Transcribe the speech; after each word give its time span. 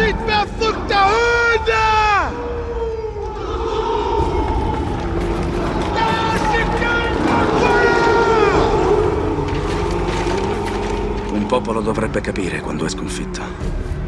ziet 0.00 0.16
verfluchte 0.26 0.94
Hunde! 0.94 1.88
Un 11.32 11.46
popolo 11.46 11.80
dovrebbe 11.80 12.20
capire 12.20 12.60
quando 12.60 12.84
è 12.86 12.88
sconfitto. 12.88 13.99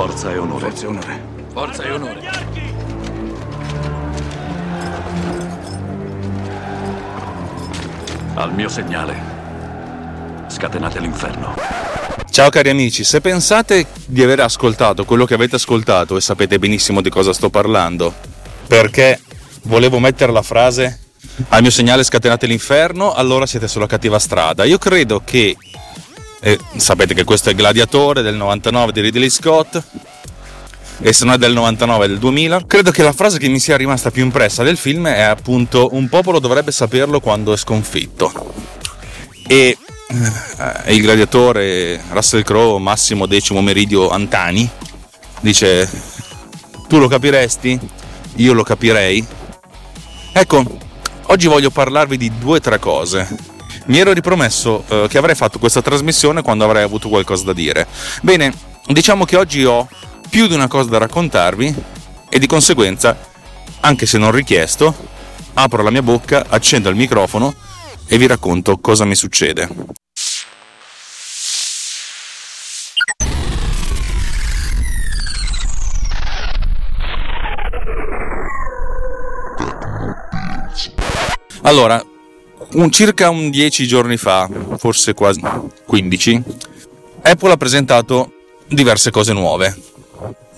Forza 0.00 0.32
e 0.32 0.38
onore. 0.38 0.70
Forza 0.70 0.82
e 0.82 0.86
onore. 0.86 1.22
Forza 1.52 1.82
e 1.82 1.90
onore. 1.90 2.20
Al 8.32 8.54
mio 8.54 8.70
segnale. 8.70 9.14
Scatenate 10.48 11.00
l'inferno. 11.00 11.54
Ciao 12.30 12.48
cari 12.48 12.70
amici, 12.70 13.04
se 13.04 13.20
pensate 13.20 13.88
di 14.06 14.22
aver 14.22 14.40
ascoltato 14.40 15.04
quello 15.04 15.26
che 15.26 15.34
avete 15.34 15.56
ascoltato 15.56 16.16
e 16.16 16.22
sapete 16.22 16.58
benissimo 16.58 17.02
di 17.02 17.10
cosa 17.10 17.34
sto 17.34 17.50
parlando, 17.50 18.14
perché 18.66 19.20
volevo 19.64 19.98
mettere 19.98 20.32
la 20.32 20.40
frase 20.40 20.98
al 21.50 21.60
mio 21.60 21.70
segnale 21.70 22.04
scatenate 22.04 22.46
l'inferno, 22.46 23.12
allora 23.12 23.44
siete 23.44 23.68
sulla 23.68 23.86
cattiva 23.86 24.18
strada. 24.18 24.64
Io 24.64 24.78
credo 24.78 25.20
che, 25.22 25.56
eh, 26.40 26.58
sapete 26.76 27.14
che 27.14 27.24
questo 27.24 27.50
è 27.50 27.54
Gladiatore 27.54 28.22
del 28.22 28.34
99 28.34 28.92
di 28.92 29.00
Ridley 29.00 29.30
Scott, 29.30 29.82
e 31.02 31.12
se 31.12 31.24
no 31.24 31.32
è 31.32 31.38
del 31.38 31.52
99 31.52 32.08
del 32.08 32.18
2000, 32.18 32.64
credo 32.66 32.90
che 32.90 33.02
la 33.02 33.12
frase 33.12 33.38
che 33.38 33.48
mi 33.48 33.58
sia 33.58 33.76
rimasta 33.76 34.10
più 34.10 34.22
impressa 34.22 34.62
del 34.62 34.76
film 34.76 35.08
è 35.08 35.22
appunto 35.22 35.88
un 35.92 36.08
popolo 36.08 36.38
dovrebbe 36.38 36.72
saperlo 36.72 37.20
quando 37.20 37.52
è 37.52 37.56
sconfitto. 37.56 38.52
E 39.46 39.78
eh, 40.08 40.94
il 40.94 41.00
gladiatore 41.00 42.02
Russell 42.10 42.42
Crowe, 42.42 42.78
Massimo 42.80 43.26
Decimo 43.26 43.62
Meridio 43.62 44.10
Antani, 44.10 44.68
dice: 45.40 45.88
Tu 46.86 46.98
lo 46.98 47.08
capiresti? 47.08 47.78
Io 48.36 48.52
lo 48.52 48.62
capirei. 48.62 49.24
Ecco, 50.32 50.64
oggi 51.26 51.46
voglio 51.46 51.70
parlarvi 51.70 52.16
di 52.16 52.30
due 52.38 52.58
o 52.58 52.60
tre 52.60 52.78
cose. 52.78 53.49
Mi 53.86 53.98
ero 53.98 54.12
ripromesso 54.12 54.84
eh, 54.88 55.06
che 55.08 55.18
avrei 55.18 55.34
fatto 55.34 55.58
questa 55.58 55.82
trasmissione 55.82 56.42
quando 56.42 56.64
avrei 56.64 56.82
avuto 56.82 57.08
qualcosa 57.08 57.44
da 57.44 57.52
dire. 57.52 57.86
Bene, 58.22 58.52
diciamo 58.86 59.24
che 59.24 59.36
oggi 59.36 59.64
ho 59.64 59.88
più 60.28 60.46
di 60.46 60.54
una 60.54 60.68
cosa 60.68 60.90
da 60.90 60.98
raccontarvi 60.98 61.74
e 62.28 62.38
di 62.38 62.46
conseguenza, 62.46 63.16
anche 63.80 64.06
se 64.06 64.18
non 64.18 64.30
richiesto, 64.30 64.94
apro 65.54 65.82
la 65.82 65.90
mia 65.90 66.02
bocca, 66.02 66.46
accendo 66.48 66.88
il 66.88 66.96
microfono 66.96 67.54
e 68.06 68.18
vi 68.18 68.26
racconto 68.26 68.78
cosa 68.78 69.04
mi 69.04 69.14
succede. 69.14 69.68
Allora, 81.62 82.02
un, 82.72 82.90
circa 82.90 83.30
un 83.30 83.50
10 83.50 83.86
giorni 83.86 84.16
fa, 84.16 84.48
forse 84.78 85.14
quasi 85.14 85.40
15, 85.86 86.42
Apple 87.22 87.52
ha 87.52 87.56
presentato 87.56 88.32
diverse 88.66 89.10
cose 89.10 89.32
nuove. 89.32 89.76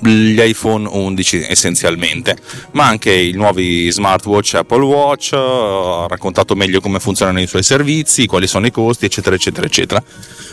Gli 0.05 0.41
iPhone 0.41 0.89
11 0.89 1.47
essenzialmente, 1.49 2.37
ma 2.72 2.89
anche 2.89 3.12
i 3.12 3.31
nuovi 3.33 3.89
smartwatch 3.89 4.55
Apple 4.55 4.83
Watch, 4.83 5.33
ha 5.34 6.06
raccontato 6.09 6.56
meglio 6.56 6.81
come 6.81 6.99
funzionano 6.99 7.41
i 7.41 7.47
suoi 7.47 7.62
servizi, 7.62 8.27
quali 8.27 8.49
sono 8.49 8.67
i 8.67 8.72
costi, 8.72 9.05
eccetera, 9.05 9.37
eccetera, 9.37 9.67
eccetera. 9.67 10.03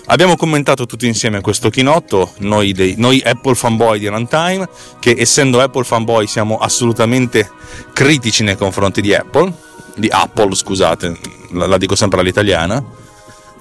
Abbiamo 0.05 0.35
commentato 0.35 0.85
tutti 0.85 1.07
insieme 1.07 1.41
questo 1.41 1.71
chinotto, 1.71 2.33
noi, 2.39 2.73
dei, 2.73 2.93
noi 2.97 3.21
Apple 3.25 3.55
fanboy 3.55 3.97
di 3.97 4.07
Runtime, 4.07 4.69
che 4.99 5.15
essendo 5.17 5.59
Apple 5.59 5.83
fanboy 5.83 6.27
siamo 6.27 6.57
assolutamente 6.59 7.49
critici 7.91 8.43
nei 8.43 8.55
confronti 8.55 9.01
di 9.01 9.15
Apple, 9.15 9.51
di 9.99 10.07
Apple 10.09 10.55
scusate, 10.55 11.17
la, 11.51 11.67
la 11.67 11.77
dico 11.77 11.95
sempre 11.95 12.19
all'italiana, 12.21 12.83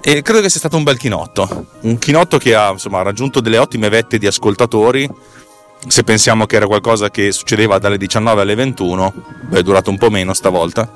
e 0.01 0.23
credo 0.23 0.41
che 0.41 0.49
sia 0.49 0.61
stato 0.61 0.77
un 0.77 0.85
bel 0.85 0.97
chinotto, 0.97 1.67
un 1.81 1.99
chinotto 1.99 2.39
che 2.39 2.55
ha 2.55 2.71
insomma, 2.71 3.03
raggiunto 3.03 3.41
delle 3.41 3.59
ottime 3.59 3.89
vette 3.89 4.19
di 4.19 4.27
ascoltatori, 4.27 5.09
se 5.87 6.03
pensiamo 6.03 6.47
che 6.47 6.57
era 6.57 6.67
qualcosa 6.67 7.11
che 7.11 7.33
succedeva 7.33 7.79
dalle 7.79 7.99
19 7.99 8.41
alle 8.41 8.55
21, 8.55 9.15
beh, 9.49 9.59
è 9.59 9.63
durato 9.63 9.91
un 9.91 9.99
po' 9.99 10.11
meno 10.11 10.35
stavolta. 10.35 10.91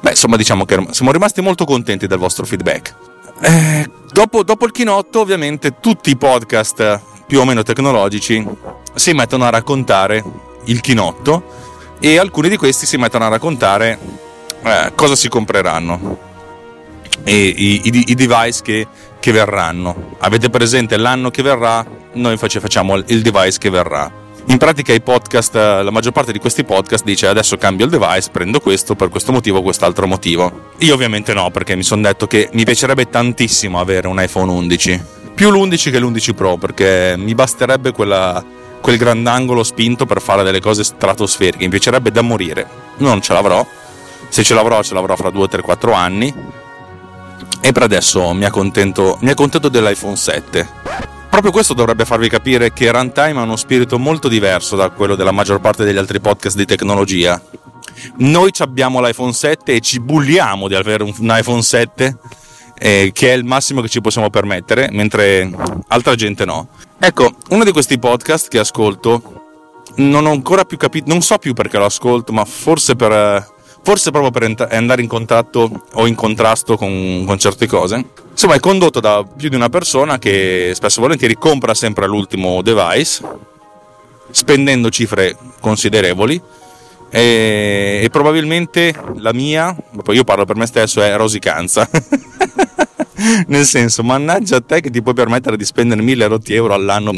Beh, 0.00 0.10
insomma, 0.10 0.36
diciamo 0.36 0.64
che 0.64 0.86
siamo 0.90 1.12
rimasti 1.12 1.40
molto 1.40 1.64
contenti 1.64 2.06
del 2.06 2.18
vostro 2.18 2.46
feedback. 2.46 2.94
Eh, 3.40 3.90
dopo, 4.12 4.42
dopo 4.42 4.64
il 4.64 4.72
chinotto, 4.72 5.20
ovviamente, 5.20 5.80
tutti 5.80 6.10
i 6.10 6.16
podcast 6.16 7.00
più 7.26 7.40
o 7.40 7.44
meno 7.44 7.62
tecnologici 7.62 8.44
si 8.94 9.12
mettono 9.12 9.44
a 9.44 9.50
raccontare 9.50 10.22
il 10.64 10.80
chinotto 10.80 11.58
e 12.00 12.18
alcuni 12.18 12.48
di 12.48 12.56
questi 12.56 12.86
si 12.86 12.96
mettono 12.96 13.26
a 13.26 13.28
raccontare 13.28 13.98
eh, 14.62 14.92
cosa 14.94 15.14
si 15.14 15.28
compreranno 15.28 16.28
e 17.24 17.46
i, 17.46 17.80
i, 17.84 18.04
i 18.08 18.14
device 18.14 18.62
che, 18.62 18.86
che, 19.18 19.32
verranno. 19.32 20.16
Avete 20.18 20.50
presente 20.50 20.96
l'anno 20.96 21.30
che 21.30 21.42
verrà? 21.42 21.84
Noi 22.12 22.36
facciamo 22.36 22.96
il 22.96 23.22
device 23.22 23.58
che 23.58 23.70
verrà. 23.70 24.20
In 24.46 24.58
pratica 24.58 24.92
i 24.92 25.00
podcast, 25.00 25.54
la 25.54 25.90
maggior 25.90 26.12
parte 26.12 26.32
di 26.32 26.38
questi 26.38 26.64
podcast 26.64 27.04
dice 27.04 27.26
adesso 27.26 27.56
cambio 27.56 27.84
il 27.84 27.90
device, 27.90 28.30
prendo 28.32 28.58
questo 28.58 28.96
per 28.96 29.08
questo 29.08 29.32
motivo 29.32 29.58
o 29.58 29.62
quest'altro 29.62 30.06
motivo. 30.06 30.70
Io 30.78 30.94
ovviamente 30.94 31.34
no, 31.34 31.50
perché 31.50 31.76
mi 31.76 31.82
sono 31.82 32.02
detto 32.02 32.26
che 32.26 32.48
mi 32.52 32.64
piacerebbe 32.64 33.08
tantissimo 33.08 33.78
avere 33.78 34.08
un 34.08 34.20
iPhone 34.20 34.50
11. 34.50 35.02
Più 35.34 35.50
l'11 35.50 35.90
che 35.90 36.00
l'11 36.00 36.34
Pro, 36.34 36.56
perché 36.56 37.14
mi 37.16 37.34
basterebbe 37.34 37.92
quella, 37.92 38.44
quel 38.80 38.96
grandangolo 38.96 39.62
spinto 39.62 40.04
per 40.04 40.20
fare 40.20 40.42
delle 40.42 40.60
cose 40.60 40.82
stratosferiche. 40.84 41.64
Mi 41.64 41.70
piacerebbe 41.70 42.10
da 42.10 42.22
morire. 42.22 42.66
Non 42.96 43.20
ce 43.20 43.32
l'avrò. 43.32 43.64
Se 44.30 44.44
ce 44.44 44.54
l'avrò, 44.54 44.82
ce 44.82 44.94
l'avrò 44.94 45.16
fra 45.16 45.30
2, 45.30 45.48
3, 45.48 45.60
4 45.60 45.92
anni 45.92 46.32
e 47.60 47.72
per 47.72 47.82
adesso 47.82 48.32
mi 48.32 48.44
accontento, 48.44 49.18
mi 49.20 49.30
accontento 49.30 49.68
dell'iPhone 49.68 50.16
7. 50.16 50.68
Proprio 51.28 51.52
questo 51.52 51.74
dovrebbe 51.74 52.04
farvi 52.04 52.28
capire 52.28 52.72
che 52.72 52.90
Runtime 52.90 53.38
ha 53.38 53.42
uno 53.42 53.56
spirito 53.56 53.98
molto 53.98 54.28
diverso 54.28 54.76
da 54.76 54.88
quello 54.90 55.14
della 55.14 55.32
maggior 55.32 55.60
parte 55.60 55.84
degli 55.84 55.96
altri 55.96 56.20
podcast 56.20 56.56
di 56.56 56.64
tecnologia. 56.64 57.40
Noi 58.18 58.50
abbiamo 58.58 59.00
l'iPhone 59.00 59.32
7 59.32 59.74
e 59.74 59.80
ci 59.80 60.00
bulliamo 60.00 60.68
di 60.68 60.74
avere 60.74 61.02
un 61.02 61.14
iPhone 61.36 61.62
7 61.62 62.16
eh, 62.78 63.10
che 63.12 63.32
è 63.32 63.36
il 63.36 63.44
massimo 63.44 63.80
che 63.82 63.88
ci 63.88 64.00
possiamo 64.00 64.30
permettere, 64.30 64.88
mentre 64.92 65.50
altra 65.88 66.14
gente 66.14 66.44
no. 66.44 66.68
Ecco, 66.98 67.32
uno 67.50 67.64
di 67.64 67.72
questi 67.72 67.98
podcast 67.98 68.48
che 68.48 68.58
ascolto 68.58 69.22
non 69.96 70.24
ho 70.24 70.30
ancora 70.30 70.64
più 70.64 70.76
capito, 70.78 71.10
non 71.10 71.20
so 71.20 71.36
più 71.38 71.52
perché 71.52 71.78
lo 71.78 71.84
ascolto, 71.84 72.32
ma 72.32 72.44
forse 72.44 72.96
per 72.96 73.58
forse 73.82 74.10
proprio 74.10 74.30
per 74.30 74.68
andare 74.70 75.02
in 75.02 75.08
contatto 75.08 75.84
o 75.92 76.06
in 76.06 76.14
contrasto 76.14 76.76
con, 76.76 77.24
con, 77.26 77.38
certe 77.38 77.66
cose. 77.66 78.04
Insomma, 78.30 78.54
è 78.54 78.60
condotto 78.60 79.00
da 79.00 79.24
più 79.24 79.48
di 79.48 79.56
una 79.56 79.68
persona 79.68 80.18
che 80.18 80.72
spesso 80.74 80.98
e 80.98 81.02
volentieri 81.02 81.34
compra 81.34 81.74
sempre 81.74 82.06
l'ultimo 82.06 82.62
device, 82.62 83.22
spendendo 84.30 84.90
cifre 84.90 85.36
considerevoli. 85.60 86.40
E, 87.12 88.00
e 88.04 88.08
probabilmente 88.10 88.94
la 89.16 89.32
mia, 89.32 89.76
io 90.10 90.24
parlo 90.24 90.44
per 90.44 90.56
me 90.56 90.66
stesso, 90.66 91.02
è 91.02 91.16
rosicanza. 91.16 91.88
Nel 93.48 93.66
senso, 93.66 94.02
mannaggia 94.02 94.56
a 94.56 94.60
te 94.62 94.80
che 94.80 94.90
ti 94.90 95.02
puoi 95.02 95.14
permettere 95.14 95.56
di 95.56 95.64
spendere 95.64 96.00
1000 96.00 96.26
rotti 96.26 96.54
euro 96.54 96.72
all'anno 96.72 97.12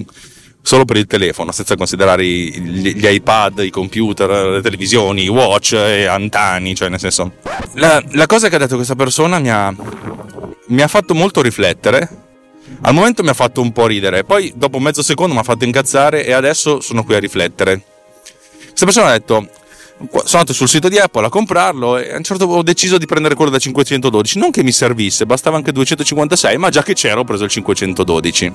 solo 0.62 0.84
per 0.84 0.96
il 0.96 1.06
telefono, 1.06 1.52
senza 1.52 1.76
considerare 1.76 2.24
gli, 2.24 2.94
gli, 2.94 3.06
iPad, 3.06 3.58
i 3.58 3.70
computer, 3.70 4.30
le 4.30 4.62
televisioni, 4.62 5.24
i 5.24 5.28
watch 5.28 5.72
e 5.72 6.06
antani, 6.06 6.74
cioè 6.74 6.88
nel 6.88 7.00
senso... 7.00 7.32
La, 7.74 8.02
la 8.12 8.26
cosa 8.26 8.48
che 8.48 8.54
ha 8.54 8.58
detto 8.58 8.76
questa 8.76 8.94
persona 8.94 9.38
mi 9.40 9.50
ha, 9.50 9.74
mi 10.68 10.80
ha 10.80 10.88
fatto 10.88 11.14
molto 11.14 11.42
riflettere, 11.42 12.08
al 12.82 12.94
momento 12.94 13.22
mi 13.22 13.28
ha 13.28 13.34
fatto 13.34 13.60
un 13.60 13.72
po' 13.72 13.86
ridere, 13.86 14.24
poi 14.24 14.52
dopo 14.56 14.78
mezzo 14.78 15.02
secondo 15.02 15.34
mi 15.34 15.40
ha 15.40 15.44
fatto 15.44 15.64
incazzare 15.64 16.24
e 16.24 16.32
adesso 16.32 16.80
sono 16.80 17.04
qui 17.04 17.16
a 17.16 17.18
riflettere. 17.18 17.82
Questa 18.68 18.86
persona 18.86 19.08
ha 19.08 19.18
detto, 19.18 19.48
sono 20.10 20.24
andato 20.32 20.52
sul 20.52 20.68
sito 20.68 20.88
di 20.88 20.98
Apple 20.98 21.26
a 21.26 21.28
comprarlo 21.28 21.98
e 21.98 22.12
a 22.12 22.16
un 22.16 22.22
certo 22.22 22.44
punto 22.44 22.60
ho 22.60 22.62
deciso 22.62 22.98
di 22.98 23.06
prendere 23.06 23.34
quello 23.34 23.50
da 23.50 23.58
512 23.58 24.38
non 24.38 24.50
che 24.50 24.62
mi 24.62 24.72
servisse 24.72 25.26
bastava 25.26 25.56
anche 25.56 25.72
256 25.72 26.56
ma 26.58 26.70
già 26.70 26.82
che 26.82 26.94
c'era 26.94 27.20
ho 27.20 27.24
preso 27.24 27.44
il 27.44 27.50
512 27.50 28.52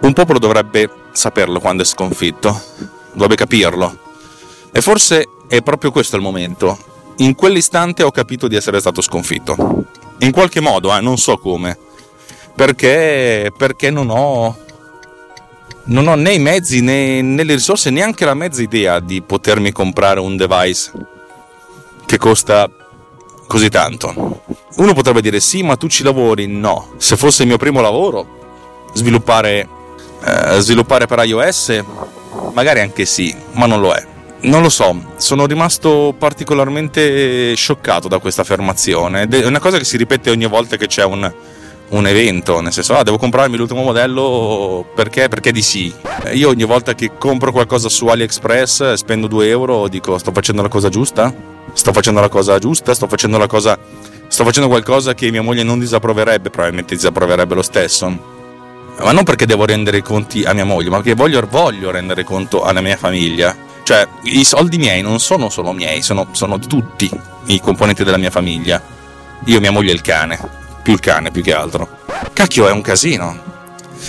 Un 0.00 0.12
popolo 0.12 0.38
dovrebbe 0.38 0.90
saperlo 1.12 1.60
quando 1.60 1.82
è 1.82 1.86
sconfitto, 1.86 2.60
dovrebbe 3.12 3.36
capirlo. 3.36 3.98
E 4.70 4.82
forse 4.82 5.28
è 5.48 5.62
proprio 5.62 5.90
questo 5.90 6.16
il 6.16 6.22
momento. 6.22 6.76
In 7.18 7.34
quell'istante 7.34 8.02
ho 8.02 8.10
capito 8.10 8.46
di 8.46 8.56
essere 8.56 8.80
stato 8.80 9.00
sconfitto. 9.00 9.86
In 10.18 10.30
qualche 10.30 10.60
modo, 10.60 10.94
eh, 10.94 11.00
non 11.00 11.16
so 11.16 11.38
come. 11.38 11.78
Perché, 12.54 13.50
perché 13.56 13.90
non 13.90 14.10
ho 14.10 14.63
non 15.86 16.06
ho 16.06 16.14
né 16.14 16.32
i 16.32 16.38
mezzi 16.38 16.80
né, 16.80 17.20
né, 17.20 17.42
le 17.42 17.54
risorse, 17.54 17.90
neanche 17.90 18.24
la 18.24 18.34
mezza 18.34 18.62
idea 18.62 19.00
di 19.00 19.20
potermi 19.22 19.72
comprare 19.72 20.20
un 20.20 20.36
device 20.36 20.90
che 22.06 22.16
costa 22.16 22.70
così 23.46 23.68
tanto. 23.68 24.42
Uno 24.76 24.92
potrebbe 24.94 25.20
dire 25.20 25.40
sì, 25.40 25.62
ma 25.62 25.76
tu 25.76 25.88
ci 25.88 26.02
lavori? 26.02 26.46
No. 26.46 26.94
Se 26.96 27.16
fosse 27.16 27.42
il 27.42 27.48
mio 27.48 27.58
primo 27.58 27.80
lavoro, 27.80 28.88
sviluppare, 28.94 29.68
eh, 30.24 30.60
sviluppare 30.60 31.06
per 31.06 31.24
iOS, 31.24 31.82
magari 32.54 32.80
anche 32.80 33.04
sì, 33.04 33.34
ma 33.52 33.66
non 33.66 33.80
lo 33.80 33.92
è. 33.92 34.12
Non 34.40 34.60
lo 34.60 34.68
so, 34.68 35.12
sono 35.16 35.46
rimasto 35.46 36.14
particolarmente 36.18 37.54
scioccato 37.54 38.08
da 38.08 38.18
questa 38.18 38.42
affermazione. 38.42 39.26
È 39.26 39.46
una 39.46 39.60
cosa 39.60 39.78
che 39.78 39.84
si 39.84 39.96
ripete 39.96 40.30
ogni 40.30 40.46
volta 40.46 40.76
che 40.76 40.86
c'è 40.86 41.04
un, 41.04 41.32
un 41.94 42.06
evento, 42.06 42.60
nel 42.60 42.72
senso, 42.72 42.96
ah, 42.96 43.02
devo 43.02 43.18
comprarmi 43.18 43.56
l'ultimo 43.56 43.82
modello 43.82 44.84
perché? 44.94 45.28
Perché 45.28 45.52
di 45.52 45.62
sì. 45.62 45.92
Io 46.32 46.48
ogni 46.48 46.64
volta 46.64 46.94
che 46.94 47.12
compro 47.16 47.52
qualcosa 47.52 47.88
su 47.88 48.06
AliExpress 48.06 48.94
spendo 48.94 49.26
2 49.26 49.48
euro, 49.48 49.88
dico 49.88 50.18
sto 50.18 50.32
facendo 50.32 50.62
la 50.62 50.68
cosa 50.68 50.88
giusta? 50.88 51.32
Sto 51.72 51.92
facendo 51.92 52.20
la 52.20 52.28
cosa 52.28 52.58
giusta? 52.58 52.94
Sto 52.94 53.06
facendo 53.06 53.38
la 53.38 53.46
cosa. 53.46 53.78
Sto 54.26 54.44
facendo 54.44 54.68
qualcosa 54.68 55.14
che 55.14 55.30
mia 55.30 55.42
moglie 55.42 55.62
non 55.62 55.78
disapproverebbe, 55.78 56.50
probabilmente 56.50 56.94
disapproverebbe 56.94 57.54
lo 57.54 57.62
stesso. 57.62 58.32
Ma 58.98 59.12
non 59.12 59.22
perché 59.22 59.46
devo 59.46 59.64
rendere 59.64 59.98
i 59.98 60.02
conti 60.02 60.44
a 60.44 60.52
mia 60.52 60.64
moglie, 60.64 60.88
ma 60.88 60.96
perché 60.96 61.14
voglio, 61.14 61.46
voglio 61.48 61.90
rendere 61.90 62.24
conto 62.24 62.64
alla 62.64 62.80
mia 62.80 62.96
famiglia. 62.96 63.54
Cioè, 63.84 64.06
i 64.22 64.44
soldi 64.44 64.78
miei 64.78 65.02
non 65.02 65.20
sono 65.20 65.48
solo 65.50 65.72
miei, 65.72 66.02
sono, 66.02 66.28
sono 66.32 66.58
tutti 66.58 67.10
i 67.46 67.60
componenti 67.60 68.02
della 68.02 68.16
mia 68.16 68.30
famiglia. 68.30 68.82
Io, 69.46 69.60
mia 69.60 69.70
moglie 69.70 69.90
e 69.90 69.94
il 69.94 70.00
cane 70.00 70.62
più 70.84 70.92
il 70.92 71.00
cane 71.00 71.30
più 71.30 71.42
che 71.42 71.54
altro. 71.54 71.88
Cacchio, 72.34 72.68
è 72.68 72.70
un 72.70 72.82
casino. 72.82 73.52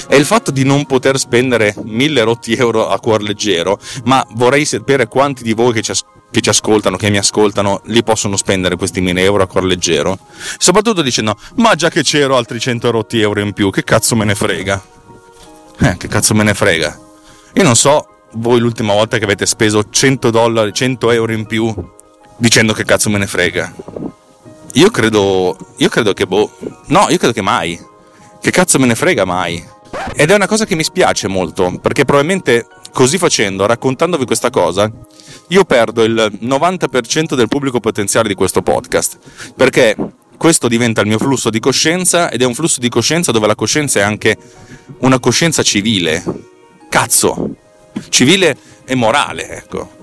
E 0.09 0.17
il 0.17 0.25
fatto 0.25 0.51
di 0.51 0.65
non 0.65 0.85
poter 0.85 1.17
spendere 1.17 1.73
mille 1.83 2.21
rotti 2.23 2.53
euro 2.53 2.89
a 2.89 2.99
cuor 2.99 3.21
leggero, 3.21 3.79
ma 4.03 4.23
vorrei 4.31 4.65
sapere 4.65 5.07
quanti 5.07 5.41
di 5.41 5.53
voi 5.53 5.71
che 5.71 5.81
ci, 5.81 5.91
as- 5.91 6.03
che 6.29 6.41
ci 6.41 6.49
ascoltano, 6.49 6.97
che 6.97 7.09
mi 7.09 7.17
ascoltano, 7.17 7.81
li 7.85 8.03
possono 8.03 8.35
spendere 8.35 8.75
questi 8.75 8.99
mille 8.99 9.21
euro 9.21 9.43
a 9.43 9.47
cuor 9.47 9.63
leggero. 9.63 10.19
Soprattutto 10.57 11.01
dicendo, 11.01 11.37
ma 11.55 11.75
già 11.75 11.87
che 11.89 12.03
c'ero 12.03 12.35
altri 12.35 12.59
100 12.59 12.91
rotti 12.91 13.21
euro 13.21 13.39
in 13.39 13.53
più, 13.53 13.69
che 13.69 13.85
cazzo 13.85 14.17
me 14.17 14.25
ne 14.25 14.35
frega? 14.35 14.83
Eh, 15.79 15.95
che 15.95 16.09
cazzo 16.09 16.33
me 16.33 16.43
ne 16.43 16.53
frega? 16.53 16.99
Io 17.53 17.63
non 17.63 17.77
so 17.77 18.07
voi 18.33 18.59
l'ultima 18.59 18.91
volta 18.91 19.17
che 19.17 19.23
avete 19.23 19.45
speso 19.45 19.89
100 19.89 20.29
dollari, 20.29 20.73
100 20.73 21.11
euro 21.11 21.31
in 21.31 21.45
più 21.45 21.73
dicendo 22.35 22.73
che 22.73 22.83
cazzo 22.83 23.09
me 23.09 23.17
ne 23.17 23.27
frega. 23.27 23.73
Io 24.75 24.89
credo. 24.91 25.57
Io 25.77 25.89
credo 25.89 26.13
che 26.13 26.25
boh. 26.25 26.51
No, 26.87 27.07
io 27.09 27.17
credo 27.17 27.33
che 27.33 27.41
mai. 27.41 27.79
Che 28.41 28.51
cazzo 28.51 28.77
me 28.79 28.85
ne 28.85 28.95
frega 28.95 29.25
mai. 29.25 29.63
Ed 30.15 30.29
è 30.29 30.35
una 30.35 30.47
cosa 30.47 30.65
che 30.65 30.75
mi 30.75 30.83
spiace 30.83 31.27
molto, 31.27 31.79
perché 31.81 32.03
probabilmente 32.05 32.67
così 32.91 33.17
facendo, 33.17 33.65
raccontandovi 33.65 34.25
questa 34.25 34.49
cosa, 34.49 34.91
io 35.49 35.65
perdo 35.65 36.03
il 36.03 36.39
90% 36.41 37.35
del 37.35 37.47
pubblico 37.47 37.79
potenziale 37.79 38.27
di 38.27 38.35
questo 38.35 38.61
podcast. 38.61 39.17
Perché 39.55 39.95
questo 40.37 40.67
diventa 40.67 41.01
il 41.01 41.07
mio 41.07 41.17
flusso 41.17 41.49
di 41.49 41.59
coscienza 41.59 42.29
ed 42.29 42.41
è 42.41 42.45
un 42.45 42.53
flusso 42.53 42.79
di 42.79 42.89
coscienza 42.89 43.31
dove 43.31 43.47
la 43.47 43.55
coscienza 43.55 43.99
è 43.99 44.03
anche 44.03 44.37
una 44.99 45.19
coscienza 45.19 45.63
civile. 45.63 46.23
Cazzo! 46.89 47.55
Civile 48.09 48.57
e 48.85 48.95
morale, 48.95 49.49
ecco. 49.49 49.94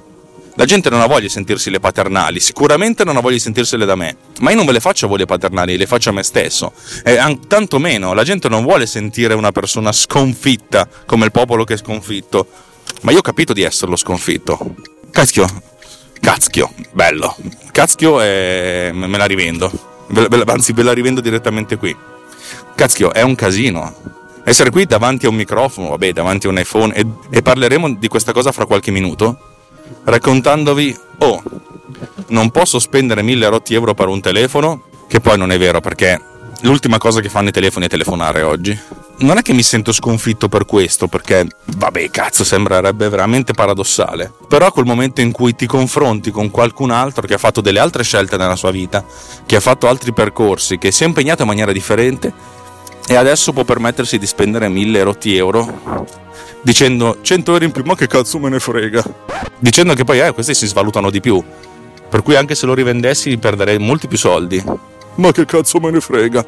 La 0.57 0.67
gente 0.67 0.91
non 0.91 1.01
ha 1.01 1.07
voglia 1.07 1.21
di 1.21 1.29
sentirsi 1.31 1.71
le 1.71 1.81
paternali, 1.81 2.39
sicuramente 2.39 3.05
non 3.05 3.17
ha 3.17 3.21
voglia 3.21 3.37
di 3.37 3.41
sentirsele 3.41 3.87
da 3.87 3.95
me, 3.95 4.17
ma 4.41 4.51
io 4.51 4.57
non 4.57 4.67
ve 4.67 4.73
le 4.73 4.81
faccio 4.81 5.07
a 5.07 5.09
voi 5.09 5.19
le 5.19 5.25
paternali, 5.25 5.79
le 5.79 5.87
faccio 5.87 6.11
a 6.11 6.13
me 6.13 6.23
stesso. 6.23 6.73
E 7.03 7.19
tanto 7.49 7.79
meno, 7.79 8.13
la 8.13 8.23
gente 8.23 8.51
non 8.51 8.63
vuole 8.63 8.85
sentire 8.85 9.33
una 9.33 9.51
persona 9.51 9.93
sconfitta 9.93 10.87
come 11.07 11.25
il 11.25 11.31
popolo 11.31 11.65
che 11.65 11.75
è 11.75 11.79
sconfitto, 11.79 12.47
ma 13.01 13.13
io 13.13 13.19
ho 13.19 13.23
capito 13.23 13.55
di 13.55 13.63
esserlo 13.63 13.97
sconfitto. 13.97 14.75
Caschio, 15.11 15.47
Cazchio, 16.21 16.73
bello. 16.93 17.35
Cazchio 17.73 18.21
e 18.21 18.91
me 18.93 19.19
la 19.19 19.25
rivendo. 19.25 19.73
Anzi, 20.47 20.73
ve 20.73 20.83
la 20.83 20.93
rivendo 20.93 21.21
direttamente 21.21 21.77
qui. 21.77 21.97
Cazchio, 22.77 23.13
è 23.13 23.23
un 23.23 23.35
casino. 23.35 24.21
Essere 24.45 24.71
qui 24.71 24.85
davanti 24.85 25.27
a 25.27 25.31
un 25.31 25.35
microfono, 25.35 25.89
vabbè, 25.89 26.13
davanti 26.13 26.47
a 26.47 26.51
un 26.51 26.59
iPhone, 26.59 26.95
e, 26.95 27.07
e 27.31 27.43
parleremo 27.43 27.95
di 27.95 28.09
questa 28.09 28.33
cosa 28.33 28.53
fra 28.53 28.67
qualche 28.67 28.91
minuto 28.91 29.52
raccontandovi, 30.05 30.97
oh, 31.19 31.43
non 32.29 32.51
posso 32.51 32.79
spendere 32.79 33.23
1000 33.23 33.49
rotti 33.49 33.75
euro 33.75 33.95
per 33.95 34.09
un 34.09 34.21
telefono, 34.21 34.85
che 35.09 35.21
poi 35.21 35.37
non 35.39 35.53
è 35.53 35.59
vero 35.59 35.81
perché 35.81 36.21
l'ultima 36.63 36.99
cosa 36.99 37.21
che 37.21 37.29
fanno 37.29 37.49
i 37.49 37.53
telefoni 37.53 37.87
è 37.87 37.89
telefonare 37.89 38.43
oggi. 38.43 38.79
Non 39.19 39.37
è 39.37 39.43
che 39.43 39.53
mi 39.53 39.63
sento 39.63 39.93
sconfitto 39.93 40.49
per 40.49 40.65
questo, 40.65 41.07
perché, 41.07 41.47
vabbè, 41.65 42.11
cazzo, 42.11 42.43
sembrerebbe 42.43 43.09
veramente 43.09 43.53
paradossale. 43.53 44.33
Però 44.49 44.73
quel 44.73 44.87
momento 44.87 45.21
in 45.21 45.31
cui 45.31 45.55
ti 45.55 45.67
confronti 45.67 46.31
con 46.31 46.51
qualcun 46.51 46.91
altro 46.91 47.27
che 47.27 47.35
ha 47.35 47.39
fatto 47.39 47.61
delle 47.61 47.79
altre 47.79 48.03
scelte 48.03 48.37
nella 48.37 48.57
sua 48.57 48.71
vita, 48.71 49.05
che 49.47 49.57
ha 49.57 49.61
fatto 49.61 49.87
altri 49.87 50.13
percorsi, 50.13 50.79
che 50.79 50.91
si 50.91 51.05
è 51.05 51.07
impegnato 51.07 51.43
in 51.43 51.49
maniera 51.49 51.73
differente 51.73 52.33
e 53.07 53.17
adesso 53.17 53.53
può 53.53 53.65
permettersi 53.65 54.19
di 54.19 54.27
spendere 54.27 54.69
1000 54.69 55.03
rotti 55.03 55.37
euro 55.37 56.07
dicendo 56.63 57.19
100 57.21 57.53
euro 57.53 57.65
in 57.65 57.73
più, 57.73 57.83
ma 57.85 57.95
che 57.95 58.07
cazzo 58.07 58.39
me 58.39 58.49
ne 58.49 58.61
frega. 58.61 59.03
Dicendo 59.59 59.95
che 59.95 60.05
poi 60.05 60.21
eh, 60.21 60.33
questi 60.33 60.55
si 60.55 60.67
svalutano 60.67 61.11
di 61.11 61.21
più. 61.21 61.43
Per 62.09 62.23
cui 62.23 62.37
anche 62.37 62.55
se 62.55 62.67
lo 62.67 62.75
rivendessi 62.75 63.37
perderei 63.37 63.79
molti 63.79 64.07
più 64.07 64.19
soldi. 64.19 64.63
Ma 65.15 65.31
che 65.31 65.45
cazzo 65.45 65.79
me 65.79 65.91
ne 65.91 66.01
frega. 66.01 66.45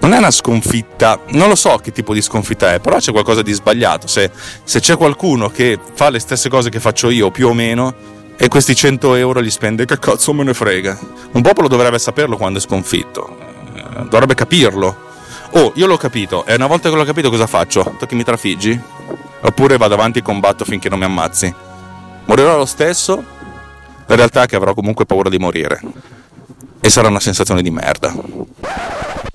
Non 0.00 0.14
è 0.14 0.18
una 0.18 0.30
sconfitta, 0.30 1.20
non 1.30 1.48
lo 1.48 1.54
so 1.54 1.76
che 1.82 1.92
tipo 1.92 2.14
di 2.14 2.22
sconfitta 2.22 2.72
è, 2.72 2.80
però 2.80 2.96
c'è 2.96 3.12
qualcosa 3.12 3.42
di 3.42 3.52
sbagliato. 3.52 4.06
Se, 4.06 4.30
se 4.64 4.80
c'è 4.80 4.96
qualcuno 4.96 5.48
che 5.48 5.78
fa 5.92 6.08
le 6.08 6.18
stesse 6.18 6.48
cose 6.48 6.70
che 6.70 6.80
faccio 6.80 7.10
io, 7.10 7.30
più 7.30 7.48
o 7.48 7.52
meno, 7.52 7.94
e 8.36 8.48
questi 8.48 8.74
100 8.74 9.16
euro 9.16 9.40
li 9.40 9.50
spende, 9.50 9.84
che 9.84 9.98
cazzo 9.98 10.32
me 10.32 10.44
ne 10.44 10.54
frega. 10.54 10.98
Un 11.32 11.42
popolo 11.42 11.68
dovrebbe 11.68 11.98
saperlo 11.98 12.38
quando 12.38 12.58
è 12.58 12.62
sconfitto, 12.62 13.36
eh, 13.74 14.04
dovrebbe 14.08 14.34
capirlo. 14.34 15.08
Oh, 15.50 15.72
io 15.74 15.86
l'ho 15.86 15.98
capito, 15.98 16.46
e 16.46 16.54
una 16.54 16.66
volta 16.66 16.88
che 16.88 16.96
l'ho 16.96 17.04
capito 17.04 17.28
cosa 17.28 17.46
faccio? 17.46 17.96
Tocchi 17.98 18.14
mi 18.14 18.24
trafiggi? 18.24 18.80
Oppure 19.42 19.76
vado 19.76 19.94
avanti 19.94 20.18
e 20.18 20.22
combatto 20.22 20.64
finché 20.64 20.88
non 20.88 20.98
mi 20.98 21.04
ammazzi. 21.04 21.52
Morirò 22.26 22.56
lo 22.56 22.66
stesso, 22.66 23.22
la 24.06 24.14
realtà 24.14 24.42
è 24.42 24.46
che 24.46 24.56
avrò 24.56 24.74
comunque 24.74 25.06
paura 25.06 25.28
di 25.28 25.38
morire. 25.38 25.80
E 26.80 26.90
sarà 26.90 27.08
una 27.08 27.20
sensazione 27.20 27.62
di 27.62 27.70
merda. 27.70 28.12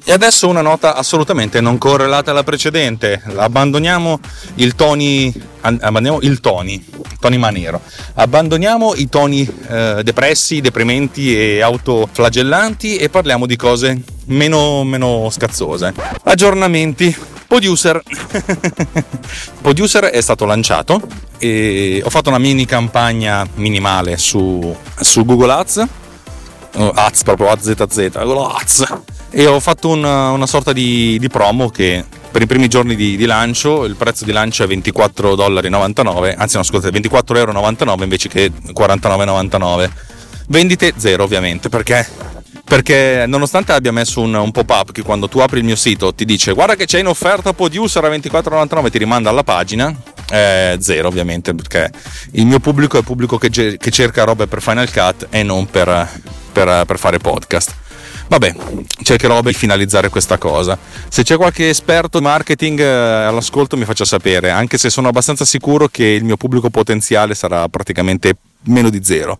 E 0.08 0.12
adesso 0.12 0.48
una 0.48 0.62
nota 0.62 0.96
assolutamente 0.96 1.62
non 1.62 1.80
correlata 1.80 2.30
alla 2.30 2.44
precedente. 2.44 3.22
Abbandoniamo 3.36 4.20
il 4.56 4.76
Tony. 4.76 5.34
Abbandoniamo 5.62 6.20
il 6.22 6.40
Tony. 6.42 6.86
Tony 7.20 7.38
Manero. 7.38 7.82
Abbandoniamo 8.14 8.94
i 8.94 9.10
toni 9.10 9.50
eh, 9.68 10.02
depressi, 10.04 10.62
deprimenti 10.62 11.36
e 11.36 11.62
autoflagellanti 11.62 12.98
e 12.98 13.10
parliamo 13.10 13.48
di 13.48 13.56
cose 13.56 14.00
meno, 14.26 14.84
meno 14.84 15.30
scazzose. 15.32 15.94
Aggiornamenti 16.24 17.16
Producer. 17.56 18.02
Producer 19.62 20.04
è 20.06 20.20
stato 20.20 20.44
lanciato 20.44 21.02
e 21.38 22.02
ho 22.04 22.10
fatto 22.10 22.28
una 22.28 22.38
mini 22.38 22.66
campagna 22.66 23.48
minimale 23.56 24.18
su, 24.18 24.76
su 25.00 25.24
Google 25.24 25.54
Ads. 25.54 25.88
Uh, 26.74 26.92
ads 26.94 27.24
proprio 27.24 27.52
AZZ, 27.52 28.10
Ads. 28.14 28.84
E 29.30 29.46
ho 29.48 29.62
fatto 29.62 29.88
una, 29.88 30.32
una 30.32 30.46
sorta 30.46 30.74
di, 30.74 31.18
di, 31.18 31.30
promo 31.30 31.70
che 31.70 32.04
per 32.30 32.42
i 32.42 32.46
primi 32.46 32.68
giorni 32.68 32.94
di, 32.94 33.16
di, 33.16 33.26
lancio 33.26 33.86
il 33.86 33.96
prezzo 33.96 34.26
di 34.26 34.34
lancio 34.34 34.66
è 34.66 34.68
24,99 34.68 36.36
anzi 36.38 36.58
no 36.58 36.64
scusate 36.64 37.00
24,99 37.00 38.04
invece 38.04 38.28
che 38.28 38.52
49,99 38.52 39.90
vendite 40.48 40.94
zero 40.98 41.24
ovviamente 41.24 41.70
perché 41.70 42.06
perché 42.66 43.26
nonostante 43.28 43.72
abbia 43.72 43.92
messo 43.92 44.22
un, 44.22 44.34
un, 44.34 44.52
pop-up 44.52 44.92
che 44.92 45.04
quando 45.04 45.30
tu 45.30 45.38
apri 45.40 45.60
il 45.60 45.66
mio 45.66 45.76
sito 45.76 46.14
ti 46.16 46.26
dice 46.26 46.52
guarda 46.52 46.76
che 46.76 46.86
c'è 46.86 47.00
in 47.00 47.08
offerta 47.08 47.54
Producer 47.54 48.04
a 48.04 48.10
24,99 48.10 48.90
ti 48.90 48.98
rimanda 48.98 49.30
alla 49.30 49.44
pagina 49.44 49.96
eh, 50.32 50.76
zero 50.80 51.08
ovviamente 51.08 51.54
perché 51.54 51.92
il 52.32 52.48
mio 52.48 52.60
pubblico 52.60 52.98
è 52.98 53.04
pubblico 53.04 53.38
che, 53.38 53.50
che 53.50 53.92
cerca 53.92 54.24
robe 54.24 54.48
per 54.48 54.64
Final 54.64 54.92
Cut 54.92 55.28
e 55.30 55.44
non 55.44 55.68
per, 55.68 56.10
per, 56.52 56.86
per 56.86 56.98
fare 56.98 57.20
podcast 57.20 57.84
Vabbè, 58.28 58.56
cercherò 59.04 59.42
di 59.42 59.54
finalizzare 59.54 60.10
questa 60.10 60.38
cosa. 60.40 60.78
Se 61.10 61.22
c'è 61.22 61.38
qualche 61.38 61.70
esperto 61.70 62.18
di 62.18 62.24
marketing 62.24 62.80
eh, 62.80 62.84
all'ascolto 62.84 63.78
mi 63.78 63.86
faccia 63.86 64.04
sapere, 64.04 64.50
anche 64.50 64.80
se 64.80 64.90
sono 64.90 65.10
abbastanza 65.10 65.46
sicuro 65.46 65.88
che 65.88 66.06
il 66.06 66.24
mio 66.24 66.36
pubblico 66.36 66.70
potenziale 66.72 67.36
sarà 67.36 67.68
praticamente 67.70 68.38
meno 68.64 68.90
di 68.90 69.04
zero. 69.04 69.40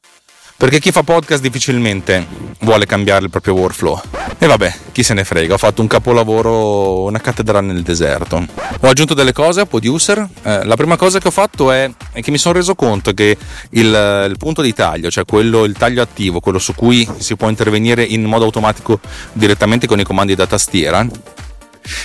Perché 0.58 0.80
chi 0.80 0.92
fa 0.92 1.04
podcast 1.04 1.42
difficilmente 1.42 2.26
vuole 2.62 2.86
cambiare 2.86 3.26
il 3.26 3.30
proprio 3.30 3.56
workflow. 3.56 4.02
E 4.38 4.48
vabbè, 4.48 4.74
chi 4.94 5.04
se 5.04 5.14
ne 5.14 5.26
frega, 5.26 5.56
ho 5.56 5.58
fatto 5.58 5.82
un 5.82 5.88
capolavoro, 5.88 7.04
una 7.04 7.20
cattedrale 7.20 7.74
nel 7.74 7.84
deserto. 7.84 8.46
Ho 8.80 8.88
aggiunto 8.88 9.14
delle 9.14 9.34
cose 9.34 9.60
a 9.60 9.66
Producer. 9.66 10.26
Eh, 10.44 10.64
la 10.64 10.76
prima 10.76 10.96
cosa 10.96 11.20
che 11.20 11.28
ho 11.28 11.32
fatto 11.32 11.72
è, 11.72 11.92
è 12.14 12.22
che 12.22 12.32
mi 12.32 12.38
sono 12.38 12.54
reso 12.54 12.74
conto 12.74 13.14
che 13.14 13.38
il, 13.72 14.28
il, 14.30 14.36
punto 14.38 14.62
di 14.62 14.74
taglio, 14.74 15.12
cioè 15.12 15.26
quello, 15.26 15.66
il 15.66 15.76
taglio 15.78 16.02
attivo, 16.02 16.40
quello 16.40 16.60
su 16.60 16.74
cui 16.74 17.06
si 17.18 17.36
può 17.36 17.50
intervenire 17.50 18.04
in 18.04 18.24
modo 18.24 18.46
automatico 18.46 19.02
direttamente 19.34 19.88
con 19.88 20.00
i 20.00 20.04
comandi 20.04 20.36
da 20.36 20.48
tastiera, 20.48 21.06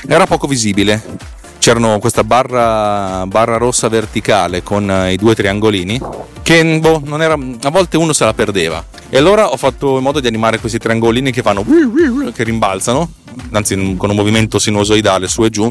era 0.08 0.26
poco 0.26 0.48
visibile 0.48 1.38
c'erano 1.60 1.98
questa 1.98 2.24
barra, 2.24 3.24
barra, 3.26 3.58
rossa 3.58 3.88
verticale 3.88 4.62
con 4.62 4.90
i 5.08 5.16
due 5.16 5.34
triangolini 5.34 6.00
che 6.42 6.78
boh, 6.80 7.02
era, 7.20 7.34
a 7.34 7.70
volte 7.70 7.98
uno 7.98 8.12
se 8.14 8.24
la 8.24 8.32
perdeva. 8.34 8.82
E 9.10 9.18
allora 9.18 9.50
ho 9.50 9.56
fatto 9.56 9.98
in 9.98 10.02
modo 10.02 10.20
di 10.20 10.26
animare 10.26 10.58
questi 10.58 10.78
triangolini 10.78 11.30
che 11.30 11.42
fanno 11.42 11.64
che 12.32 12.42
rimbalzano 12.42 13.12
anzi 13.52 13.94
con 13.96 14.10
un 14.10 14.16
movimento 14.16 14.58
sinusoidale 14.58 15.28
su 15.28 15.44
e 15.44 15.50
giù 15.50 15.70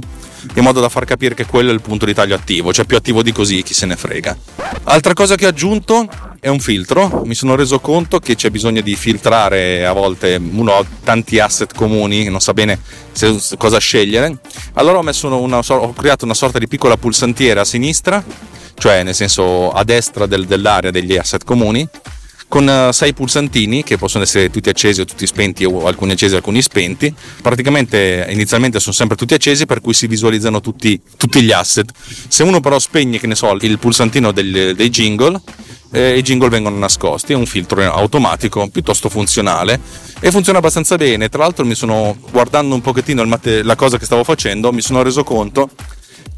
in 0.56 0.64
modo 0.64 0.80
da 0.80 0.90
far 0.90 1.06
capire 1.06 1.36
che 1.36 1.46
quello 1.46 1.70
è 1.70 1.74
il 1.74 1.82
punto 1.82 2.06
di 2.06 2.14
taglio 2.14 2.36
attivo 2.36 2.74
cioè 2.74 2.86
più 2.86 2.98
attivo 2.98 3.22
di 3.22 3.32
così 3.32 3.64
chi 3.64 3.74
se 3.74 3.86
ne 3.86 3.96
frega 3.96 4.38
altra 4.86 5.14
cosa 5.14 5.36
che 5.36 5.46
ho 5.46 5.50
aggiunto 5.50 6.08
è 6.40 6.48
un 6.48 6.60
filtro. 6.60 7.22
Mi 7.26 7.36
sono 7.36 7.56
reso 7.56 7.80
conto 7.80 8.20
che 8.20 8.36
c'è 8.36 8.50
bisogno 8.50 8.82
di 8.82 8.96
filtrare 8.96 9.86
a 9.86 9.92
volte, 9.92 10.36
uno 10.36 10.78
ha 10.78 10.86
tanti 11.04 11.40
asset 11.40 11.74
comuni, 11.74 12.30
non 12.30 12.40
sa 12.40 12.54
bene 12.54 12.80
se, 13.12 13.38
cosa 13.58 13.78
scegliere. 13.78 14.40
Allora 14.74 15.00
ho, 15.00 15.42
una, 15.42 15.60
ho, 15.60 15.94
creato 15.94 16.26
una 16.26 16.34
sorta 16.34 16.60
di 16.60 16.68
piccola 16.68 16.98
pulsantiera 16.98 17.62
a 17.62 17.66
sinistra, 17.66 18.24
cioè 18.76 19.04
nel 19.04 19.16
senso 19.16 19.72
a 19.72 19.84
destra 19.84 20.26
del, 20.26 20.46
dell'area 20.46 20.92
degli 20.92 21.18
asset 21.18 21.44
comuni, 21.44 21.88
con 22.50 22.68
uh, 22.68 22.92
sei 22.92 23.14
pulsantini 23.14 23.84
che 23.84 23.98
possono 23.98 24.24
essere 24.24 24.50
tutti 24.50 24.68
accesi 24.68 25.00
o 25.00 25.06
tutti 25.06 25.26
spenti 25.28 25.64
o 25.64 25.86
alcuni 25.86 26.12
accesi 26.12 26.34
e 26.34 26.38
alcuni 26.38 26.62
spenti. 26.62 27.14
Praticamente 27.42 28.28
inizialmente 28.30 28.80
sono 28.80 28.94
sempre 28.94 29.16
tutti 29.16 29.36
accesi 29.36 29.66
per 29.66 29.80
cui 29.80 29.94
si 29.94 30.08
visualizzano 30.08 30.60
tutti, 30.60 31.00
tutti 31.16 31.42
gli 31.42 31.52
asset. 31.52 31.92
Se 32.28 32.44
uno 32.44 32.60
però 32.60 32.78
spegne, 32.80 33.20
che 33.20 33.28
ne 33.28 33.36
so, 33.36 33.56
il 33.62 33.78
pulsantino 33.78 34.32
del, 34.32 34.76
dei 34.76 34.90
jingle, 34.90 35.40
eh, 35.92 36.18
i 36.18 36.22
jingle 36.24 36.50
vengono 36.50 36.78
nascosti, 36.78 37.34
è 37.34 37.36
un 37.36 37.46
filtro 37.46 37.82
automatico 37.84 38.68
piuttosto 38.68 39.10
funzionale 39.10 39.80
e 40.20 40.32
funziona 40.32 40.58
abbastanza 40.58 40.96
bene. 40.96 41.30
Tra 41.30 41.44
l'altro 41.44 41.66
mi 41.66 41.76
sono 41.76 42.18
guardando 42.32 42.74
un 42.74 42.82
pochettino 42.82 43.24
mate- 43.26 43.62
la 43.62 43.76
cosa 43.76 44.00
che 44.00 44.06
stavo 44.06 44.24
facendo, 44.24 44.74
mi 44.74 44.82
sono 44.82 45.04
reso 45.04 45.24
conto 45.24 45.70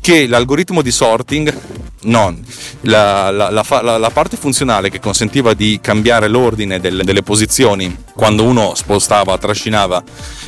che 0.02 0.26
l'algoritmo 0.28 0.82
di 0.82 0.92
sorting, 0.92 1.56
no, 2.04 2.36
la, 2.82 3.30
la, 3.30 3.50
la, 3.52 3.98
la, 3.98 4.10
parte 4.10 4.36
funzionale 4.36 4.90
che 4.90 5.00
consentiva 5.00 5.54
di 5.54 5.80
cambiare 5.80 6.28
l'ordine 6.28 6.80
delle, 6.80 7.04
delle 7.04 7.22
posizioni 7.22 7.96
quando 8.16 8.44
uno 8.44 8.74
spostava, 8.74 9.38
trascinava 9.38 10.04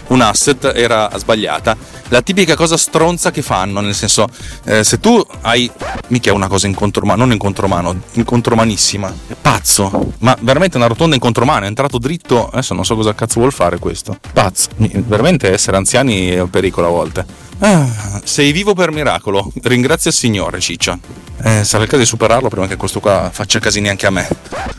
un 0.08 0.22
asset 0.22 0.72
era 0.76 1.10
sbagliata. 1.18 1.78
La 2.10 2.22
tipica 2.22 2.56
cosa 2.56 2.78
stronza 2.78 3.32
che 3.32 3.42
fanno, 3.42 3.80
nel 3.80 3.96
senso, 3.96 4.28
eh, 4.66 4.84
se 4.84 5.00
tu 5.00 5.24
hai, 5.42 5.70
mica 6.08 6.34
una 6.34 6.48
cosa 6.48 6.68
in 6.68 6.74
contromano, 6.74 7.24
non 7.24 7.32
in 7.32 7.38
contromano, 7.38 8.02
in 8.14 8.24
contromanissima, 8.24 9.14
è 9.28 9.36
pazzo, 9.40 10.14
ma 10.20 10.36
veramente 10.42 10.78
una 10.78 10.88
rotonda 10.88 11.16
in 11.16 11.22
contromano, 11.22 11.66
è 11.66 11.68
entrato 11.68 11.98
dritto, 11.98 12.50
adesso 12.50 12.74
non 12.74 12.86
so 12.86 12.96
cosa 12.96 13.16
cazzo 13.16 13.40
vuol 13.40 13.54
fare 13.54 13.80
questo, 13.80 14.18
pazzo, 14.34 14.70
veramente 14.78 15.52
essere 15.52 15.78
anziani 15.78 16.30
è 16.30 16.42
un 16.42 16.50
pericolo 16.50 16.88
a 16.88 16.92
volte. 16.92 17.43
Ah, 17.60 18.22
sei 18.24 18.52
vivo 18.52 18.74
per 18.74 18.92
miracolo, 18.92 19.52
ringrazia 19.64 20.12
il 20.12 20.16
Signore, 20.16 20.60
Ciccia. 20.60 20.98
Eh, 21.44 21.64
sarà 21.64 21.84
il 21.84 21.90
caso 21.90 22.02
di 22.02 22.08
superarlo 22.08 22.50
prima 22.50 22.68
che 22.68 22.76
questo 22.76 23.00
qua 23.00 23.30
faccia 23.32 23.60
casini 23.60 23.90
anche 23.90 24.06
a 24.06 24.10
me. 24.10 24.28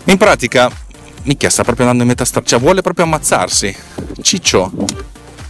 In 0.05 0.17
pratica, 0.17 0.71
Micchia 1.25 1.51
sta 1.51 1.63
proprio 1.63 1.87
andando 1.87 2.03
in 2.05 2.11
metà 2.11 2.25
strada, 2.25 2.47
cioè 2.47 2.59
vuole 2.59 2.83
proprio 2.83 3.07
ammazzarsi. 3.07 3.75
Ciccio, 4.21 4.73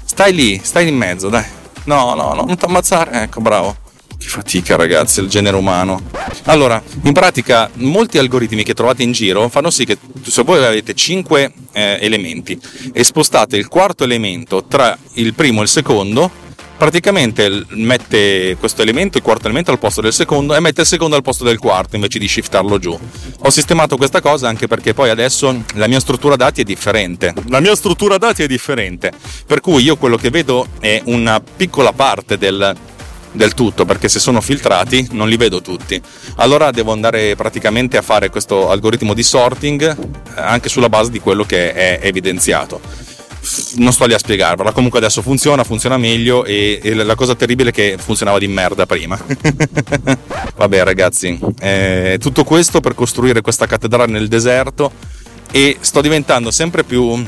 stai 0.04 0.33
lì, 0.33 0.61
stai 0.62 0.88
in 0.88 0.97
mezzo, 0.97 1.28
dai. 1.28 1.45
No, 1.85 2.14
no, 2.14 2.35
no, 2.35 2.45
non 2.45 2.57
ti 2.57 2.64
ammazzare. 2.64 3.23
Ecco, 3.23 3.40
bravo. 3.40 3.76
Che 4.16 4.28
fatica, 4.28 4.76
ragazzi, 4.76 5.21
il 5.21 5.28
genere 5.28 5.57
umano. 5.57 6.00
Allora, 6.45 6.81
in 7.02 7.12
pratica, 7.12 7.69
molti 7.75 8.19
algoritmi 8.19 8.62
che 8.62 8.75
trovate 8.75 9.02
in 9.02 9.12
giro 9.12 9.49
fanno 9.49 9.71
sì 9.71 9.85
che 9.85 9.99
se 10.23 10.43
voi 10.43 10.64
avete 10.64 10.95
5 10.95 11.52
eh, 11.73 11.99
elementi 12.00 12.59
e 12.93 13.02
spostate 13.02 13.57
il 13.57 13.69
quarto 13.69 14.04
elemento 14.04 14.64
tra 14.64 14.97
il 15.14 15.35
primo 15.35 15.61
e 15.61 15.64
il 15.64 15.69
secondo, 15.69 16.31
praticamente 16.85 17.64
mette 17.69 18.59
questo 18.61 18.83
elemento, 18.83 19.17
il 19.17 19.23
quarto 19.23 19.47
elemento 19.47 19.71
al 19.71 19.79
posto 19.79 20.03
del 20.03 20.12
secondo 20.12 20.55
e 20.55 20.61
mette 20.61 20.83
il 20.83 20.87
secondo 20.87 21.17
al 21.17 21.23
posto 21.23 21.43
del 21.43 21.59
quarto 21.59 21.97
invece 21.97 22.19
di 22.19 22.29
shiftarlo 22.29 22.79
giù. 22.79 22.95
Ho 23.38 23.49
sistemato 23.49 23.97
questa 23.97 24.21
cosa 24.21 24.49
anche 24.49 24.67
perché 24.67 24.93
poi 24.93 25.09
adesso 25.09 25.64
la 25.76 25.88
mia 25.88 25.99
struttura 25.99 26.37
dati 26.37 26.61
è 26.61 26.64
differente. 26.64 27.33
La 27.47 27.61
mia 27.61 27.75
struttura 27.75 28.19
dati 28.19 28.43
è 28.43 28.47
differente, 28.47 29.12
per 29.47 29.61
cui 29.61 29.83
io 29.83 29.97
quello 29.97 30.19
che 30.19 30.29
vedo 30.29 30.67
è 30.79 31.00
una 31.07 31.41
piccola 31.41 31.95
parte 31.95 32.37
del, 32.37 32.76
del 33.33 33.55
tutto 33.55 33.87
perché 33.87 34.11
se 34.11 34.19
sono 34.19 34.43
filtrati 34.43 35.09
non 35.12 35.31
li 35.31 35.38
vedo 35.38 35.62
tutti 35.62 35.99
allora 36.37 36.71
devo 36.71 36.93
andare 36.93 37.35
praticamente 37.35 37.97
a 37.97 38.03
fare 38.03 38.29
questo 38.29 38.69
algoritmo 38.71 39.14
di 39.14 39.23
sorting 39.23 39.83
eh, 39.83 40.41
anche 40.41 40.69
sulla 40.69 40.88
base 40.91 41.11
di 41.11 41.19
quello 41.19 41.45
che 41.45 41.73
è 41.73 41.99
evidenziato 42.03 42.81
non 43.76 43.92
sto 43.92 44.06
lì 44.06 44.14
a 44.14 44.18
spiegarvela. 44.18 44.72
Comunque 44.72 44.98
adesso 44.98 45.22
funziona, 45.22 45.64
funziona 45.64 45.96
meglio 45.96 46.44
e, 46.44 46.80
e 46.82 46.94
la 46.94 47.14
cosa 47.14 47.34
terribile 47.34 47.70
è 47.70 47.72
che 47.72 47.96
funzionava 47.98 48.38
di 48.38 48.48
merda 48.48 48.86
prima. 48.86 49.18
Vabbè 50.56 50.82
ragazzi, 50.84 51.38
eh, 51.60 52.18
tutto 52.20 52.44
questo 52.44 52.80
per 52.80 52.94
costruire 52.94 53.40
questa 53.40 53.66
cattedrale 53.66 54.12
nel 54.12 54.28
deserto 54.28 54.92
e 55.50 55.76
sto 55.80 56.00
diventando 56.00 56.50
sempre 56.50 56.84
più 56.84 57.22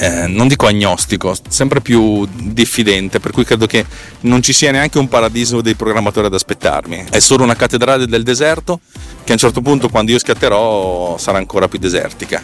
eh, 0.00 0.26
non 0.28 0.46
dico 0.46 0.66
agnostico, 0.66 1.34
sempre 1.48 1.80
più 1.80 2.26
diffidente, 2.30 3.18
per 3.18 3.32
cui 3.32 3.44
credo 3.44 3.66
che 3.66 3.84
non 4.20 4.42
ci 4.42 4.52
sia 4.52 4.70
neanche 4.70 4.98
un 4.98 5.08
paradiso 5.08 5.60
dei 5.60 5.74
programmatori 5.74 6.26
ad 6.26 6.34
aspettarmi. 6.34 7.06
È 7.10 7.18
solo 7.18 7.42
una 7.42 7.56
cattedrale 7.56 8.06
del 8.06 8.22
deserto 8.22 8.80
che 9.24 9.30
a 9.30 9.34
un 9.34 9.38
certo 9.38 9.60
punto, 9.60 9.88
quando 9.88 10.12
io 10.12 10.18
scatterò, 10.18 11.18
sarà 11.18 11.38
ancora 11.38 11.66
più 11.66 11.78
desertica. 11.78 12.40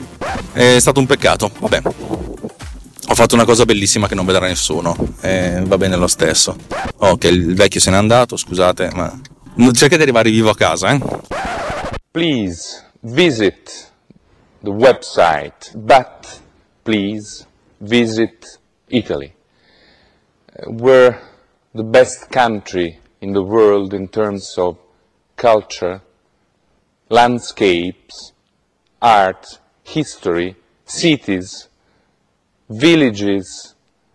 È 0.53 0.79
stato 0.81 0.99
un 0.99 1.07
peccato, 1.07 1.51
vabbè 1.61 1.83
ho 3.07 3.15
fatto 3.15 3.35
una 3.35 3.45
cosa 3.45 3.65
bellissima 3.65 4.09
che 4.09 4.15
non 4.15 4.25
vedrà 4.25 4.47
nessuno 4.47 4.97
e 5.21 5.61
va 5.65 5.77
bene 5.77 5.97
lo 5.97 6.07
stesso. 6.07 6.57
Ok, 6.99 7.25
il 7.25 7.55
vecchio 7.55 7.81
se 7.81 7.91
n'è 7.91 7.97
andato, 7.97 8.37
scusate, 8.37 8.91
ma 8.95 9.21
cercate 9.73 9.97
di 9.97 10.03
arrivare 10.03 10.31
vivo 10.31 10.51
a 10.51 10.55
casa, 10.55 10.91
eh? 10.91 11.01
Please 12.11 12.83
visit 13.01 13.93
the 14.63 14.71
website, 14.71 15.71
but 15.75 16.41
please 16.83 17.47
visit 17.79 18.61
Italy. 18.89 19.35
We're 20.67 21.19
the 21.75 21.83
best 21.83 22.29
country 22.31 23.01
in 23.21 23.33
the 23.33 23.43
world 23.43 23.93
in 23.93 24.09
terms 24.09 24.57
of 24.57 24.77
culture, 25.37 26.01
landscapes, 27.09 28.33
art, 29.01 29.61
history, 29.83 30.57
cities, 30.85 31.69
villages, 32.69 33.75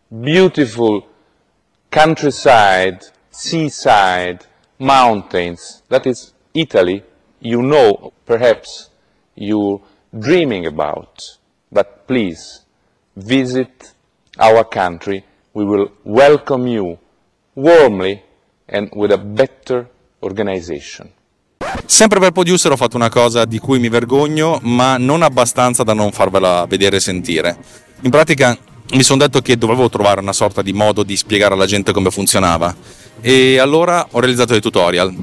beautiful 0.10 1.08
countryside, 1.92 3.04
seaside, 3.32 4.46
mountains. 4.80 5.84
That 5.90 6.08
is 6.08 6.34
Italy, 6.54 7.04
you 7.40 7.62
know, 7.62 8.14
perhaps 8.26 8.90
you're 9.36 9.82
dreaming 10.18 10.66
about. 10.66 11.38
But 11.72 12.08
please, 12.08 12.62
visit 13.16 13.94
our 14.40 14.64
country. 14.64 15.26
We 15.54 15.66
will 15.66 15.92
welcome 16.04 16.68
you 16.68 17.00
warmly 17.56 18.24
and 18.68 18.90
with 18.96 19.12
a 19.12 19.18
better 19.18 19.88
organization. 20.24 21.14
Sempre 21.86 22.20
per 22.20 22.32
Producer 22.32 22.72
ho 22.72 22.78
fatto 22.78 22.96
una 22.96 23.10
cosa 23.10 23.46
di 23.46 23.60
cui 23.60 23.80
mi 23.80 23.90
vergogno, 23.90 24.60
ma 24.64 24.98
non 24.98 25.22
abbastanza 25.22 25.84
da 25.84 25.94
non 25.94 26.12
farvela 26.12 26.66
vedere 26.68 26.98
e 26.98 27.00
sentire. 27.00 27.58
In 28.02 28.10
pratica 28.10 28.58
mi 28.92 29.04
sono 29.04 29.20
detto 29.20 29.42
che 29.42 29.58
dovevo 29.58 29.90
trovare 29.90 30.22
una 30.22 30.34
sorta 30.34 30.62
di 30.62 30.74
modo 30.74 31.04
di 31.04 31.16
spiegare 31.16 31.54
alla 31.54 31.66
gente 31.66 31.92
come 31.92 32.10
funzionava 32.10 32.76
e 33.22 33.60
allora 33.60 34.08
ho 34.12 34.20
realizzato 34.20 34.54
dei 34.54 34.62
tutorial. 34.62 35.14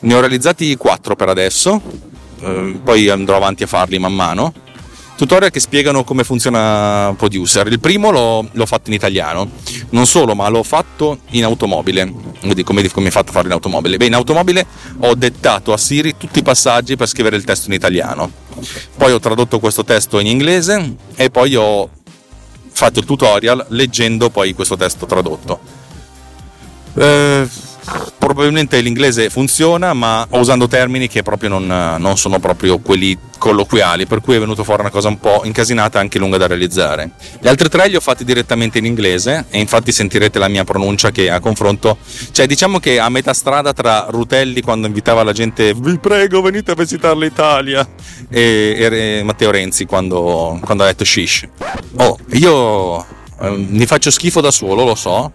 Ne 0.00 0.14
ho 0.14 0.20
realizzati 0.20 0.76
quattro 0.76 1.16
per 1.16 1.28
adesso, 1.28 1.80
eh, 2.40 2.80
poi 2.82 3.08
andrò 3.08 3.36
avanti 3.36 3.62
a 3.62 3.66
farli 3.66 3.98
man 3.98 4.14
mano. 4.14 4.52
Tutorial 5.16 5.50
che 5.50 5.60
spiegano 5.60 6.02
come 6.02 6.24
funziona 6.24 7.14
Producer. 7.16 7.66
Il 7.68 7.78
primo 7.78 8.10
l'ho, 8.10 8.48
l'ho 8.50 8.66
fatto 8.66 8.90
in 8.90 8.96
italiano, 8.96 9.48
non 9.90 10.06
solo, 10.06 10.34
ma 10.34 10.48
l'ho 10.48 10.62
fatto 10.64 11.18
in 11.30 11.44
automobile. 11.44 12.12
Quindi 12.40 12.64
come, 12.64 12.88
come 12.90 13.08
è 13.08 13.10
fatto 13.10 13.30
a 13.30 13.32
farlo 13.32 13.48
in 13.48 13.54
automobile? 13.54 13.96
Beh, 13.96 14.06
in 14.06 14.14
automobile 14.14 14.66
ho 14.98 15.14
dettato 15.14 15.72
a 15.72 15.76
Siri 15.76 16.16
tutti 16.16 16.40
i 16.40 16.42
passaggi 16.42 16.96
per 16.96 17.06
scrivere 17.06 17.36
il 17.36 17.44
testo 17.44 17.68
in 17.68 17.74
italiano. 17.74 18.30
Poi 18.96 19.12
ho 19.12 19.20
tradotto 19.20 19.60
questo 19.60 19.84
testo 19.84 20.18
in 20.18 20.26
inglese 20.26 20.96
e 21.14 21.30
poi 21.30 21.54
ho 21.54 21.88
fatto 22.70 22.98
il 22.98 23.06
tutorial 23.06 23.66
leggendo 23.68 24.30
poi 24.30 24.52
questo 24.52 24.76
testo 24.76 25.06
tradotto. 25.06 25.60
Eh, 26.96 27.48
probabilmente 28.18 28.80
l'inglese 28.80 29.28
funziona, 29.28 29.92
ma 29.92 30.26
usando 30.30 30.66
termini 30.66 31.08
che 31.08 31.22
proprio 31.22 31.50
non, 31.50 31.66
non, 31.66 32.16
sono 32.16 32.38
proprio 32.38 32.78
quelli 32.78 33.16
colloquiali, 33.38 34.06
per 34.06 34.20
cui 34.20 34.36
è 34.36 34.38
venuto 34.38 34.64
fuori 34.64 34.80
una 34.80 34.90
cosa 34.90 35.08
un 35.08 35.20
po' 35.20 35.42
incasinata 35.44 35.98
e 35.98 36.02
anche 36.02 36.18
lunga 36.18 36.38
da 36.38 36.46
realizzare. 36.46 37.10
Gli 37.40 37.48
altri 37.48 37.68
tre 37.68 37.88
li 37.88 37.96
ho 37.96 38.00
fatti 38.00 38.24
direttamente 38.24 38.78
in 38.78 38.86
inglese 38.86 39.44
e 39.50 39.58
infatti 39.58 39.92
sentirete 39.92 40.38
la 40.38 40.48
mia 40.48 40.64
pronuncia 40.64 41.10
che 41.10 41.30
a 41.30 41.40
confronto, 41.40 41.98
cioè 42.32 42.46
diciamo 42.46 42.78
che 42.78 42.98
a 42.98 43.08
metà 43.08 43.34
strada 43.34 43.72
tra 43.72 44.06
Rutelli 44.08 44.62
quando 44.62 44.86
invitava 44.86 45.22
la 45.22 45.32
gente 45.32 45.74
vi 45.74 45.98
prego 45.98 46.40
venite 46.40 46.70
a 46.70 46.74
visitare 46.74 47.16
l'Italia 47.18 47.86
e, 48.30 49.18
e 49.18 49.22
Matteo 49.22 49.50
Renzi 49.50 49.84
quando, 49.84 50.58
quando 50.64 50.84
ha 50.84 50.86
detto 50.86 51.04
shish. 51.04 51.46
Oh, 51.96 52.18
io 52.32 53.00
eh, 53.40 53.50
mi 53.50 53.86
faccio 53.86 54.10
schifo 54.10 54.40
da 54.40 54.50
solo, 54.50 54.84
lo 54.84 54.94
so, 54.94 55.30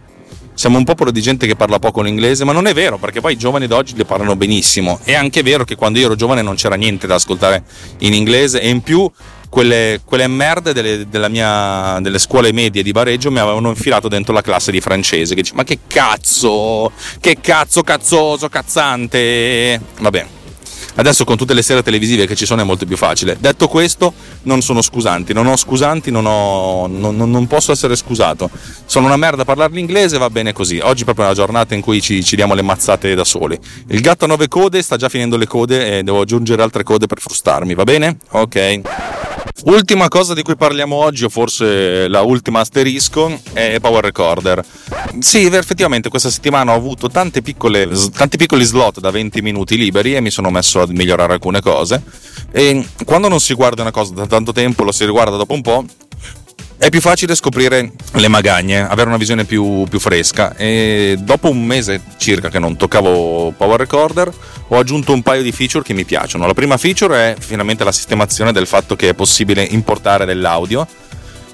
siamo 0.60 0.78
un 0.78 0.84
popolo 0.84 1.10
di 1.10 1.22
gente 1.22 1.48
che 1.48 1.56
parla 1.56 1.80
poco 1.80 2.02
l'inglese, 2.02 2.44
ma 2.44 2.52
non 2.52 2.68
è 2.68 2.74
vero, 2.74 2.98
perché 2.98 3.22
poi 3.22 3.32
i 3.32 3.38
giovani 3.38 3.66
d'oggi 3.66 3.96
le 3.96 4.04
parlano 4.04 4.36
benissimo. 4.36 5.00
È 5.06 5.14
anche 5.14 5.42
vero 5.42 5.64
che 5.64 5.78
quando 5.78 6.00
io 6.00 6.08
ero 6.08 6.16
giovane 6.16 6.42
non 6.42 6.56
c'era 6.56 6.76
niente 6.76 7.08
da 7.08 7.16
ascoltare 7.16 7.64
in 8.00 8.14
inglese 8.14 8.60
e 8.60 8.68
in 8.68 8.82
più 8.82 9.10
quelle, 9.48 10.02
quelle 10.04 10.28
merde 10.28 10.74
delle, 10.74 11.30
mia, 11.30 12.00
delle, 12.02 12.20
scuole 12.20 12.52
medie 12.52 12.84
di 12.84 12.92
Bareggio 12.92 13.32
mi 13.32 13.40
avevano 13.40 13.70
infilato 13.70 14.10
dentro 14.10 14.34
la 14.34 14.42
classe 14.42 14.74
di 14.74 14.82
francese. 14.82 15.34
Che 15.34 15.44
dice, 15.44 15.54
ma 15.56 15.64
che 15.64 15.80
cazzo, 15.88 16.92
che 17.22 17.38
cazzo 17.40 17.82
cazzoso, 17.82 18.50
cazzante. 18.50 19.80
Vabbè, 19.98 20.26
Adesso 21.00 21.24
con 21.24 21.38
tutte 21.38 21.54
le 21.54 21.62
serie 21.62 21.82
televisive 21.82 22.28
che 22.28 22.36
ci 22.36 22.46
sono 22.46 22.60
è 22.60 22.66
molto 22.66 22.86
più 22.86 22.98
facile. 22.98 23.38
Detto 23.40 23.70
questo, 23.70 24.14
non 24.44 24.62
sono 24.62 24.82
scusanti, 24.82 25.32
non 25.32 25.48
ho 25.48 25.56
scusanti, 25.56 26.12
non, 26.12 26.26
ho, 26.26 26.88
non, 26.88 27.16
non 27.16 27.48
posso 27.48 27.72
essere 27.72 27.96
scusato. 27.96 28.50
Sono 28.84 29.06
una 29.06 29.16
merda 29.16 29.44
a 29.44 29.46
parlare 29.46 29.72
l'inglese, 29.72 30.18
va 30.18 30.30
bene 30.30 30.52
così. 30.52 30.80
Oggi 30.80 31.04
è 31.04 31.06
proprio 31.06 31.24
una 31.24 31.34
giornata 31.34 31.74
in 31.74 31.80
cui 31.80 32.02
ci, 32.02 32.22
ci 32.22 32.36
diamo 32.36 32.54
le 32.54 32.64
mazzate 32.64 33.16
da 33.16 33.24
soli. 33.24 33.58
Il 33.88 34.02
gatto 34.02 34.26
a 34.26 34.28
nove 34.28 34.50
code 34.50 34.82
sta 34.82 34.98
già 34.98 35.08
finendo 35.08 35.38
le 35.38 35.48
code 35.48 36.00
e 36.00 36.04
devo 36.04 36.20
aggiungere 36.20 36.62
altre 36.62 36.84
code 36.84 37.08
per 37.08 37.22
frustarmi, 37.22 37.76
va 37.76 37.84
bene? 37.84 38.18
Ok. 38.32 39.19
Ultima 39.66 40.08
cosa 40.08 40.34
di 40.34 40.42
cui 40.42 40.56
parliamo 40.56 40.96
oggi, 40.96 41.26
o 41.26 41.30
forse 41.30 42.08
la 42.08 42.22
ultima 42.22 42.62
asterisco, 42.62 43.40
è 43.54 43.78
Power 43.80 44.04
Recorder. 44.04 44.64
Sì, 45.20 45.46
effettivamente 45.46 46.10
questa 46.10 46.30
settimana 46.30 46.72
ho 46.72 46.76
avuto 46.76 47.10
piccole, 47.42 47.90
tanti 48.14 48.38
piccoli 48.38 48.64
slot 48.64 49.00
da 49.00 49.12
20 49.12 49.42
minuti 49.42 49.78
liberi 49.78 50.16
e 50.16 50.22
mi 50.22 50.32
sono 50.32 50.50
messo 50.50 50.82
a 50.82 50.88
migliorare 50.88 51.34
alcune 51.34 51.62
cose. 51.62 52.02
E 52.52 52.88
quando 53.06 53.28
non 53.28 53.40
si 53.40 53.54
guarda 53.54 53.82
una 53.82 53.92
cosa 53.92 54.14
da 54.14 54.28
tanto 54.28 54.54
tempo, 54.54 54.84
lo 54.84 54.92
si 54.92 55.06
riguarda 55.06 55.36
dopo 55.36 55.54
un 55.54 55.62
po', 55.62 55.86
è 56.80 56.90
più 56.90 57.02
facile 57.02 57.36
scoprire 57.36 57.92
le 58.14 58.28
magagne, 58.30 58.88
avere 58.88 59.10
una 59.10 59.18
visione 59.18 59.44
più, 59.44 59.84
più, 59.90 60.00
fresca 60.00 60.56
e 60.56 61.18
dopo 61.20 61.50
un 61.50 61.66
mese 61.66 62.02
circa 62.16 62.48
che 62.48 62.58
non 62.58 62.78
toccavo 62.78 63.52
Power 63.56 63.80
Recorder 63.82 64.32
ho 64.70 64.78
aggiunto 64.78 65.12
un 65.12 65.22
paio 65.22 65.42
di 65.42 65.52
feature 65.52 65.84
che 65.84 65.94
mi 65.94 66.06
piacciono. 66.06 66.48
La 66.48 66.54
prima 66.54 66.78
feature 66.78 67.34
è 67.34 67.36
finalmente 67.38 67.84
la 67.84 67.92
sistemazione 67.92 68.54
del 68.54 68.66
fatto 68.66 68.96
che 68.96 69.10
è 69.10 69.14
possibile 69.14 69.62
importare 69.62 70.24
dell'audio. 70.24 70.88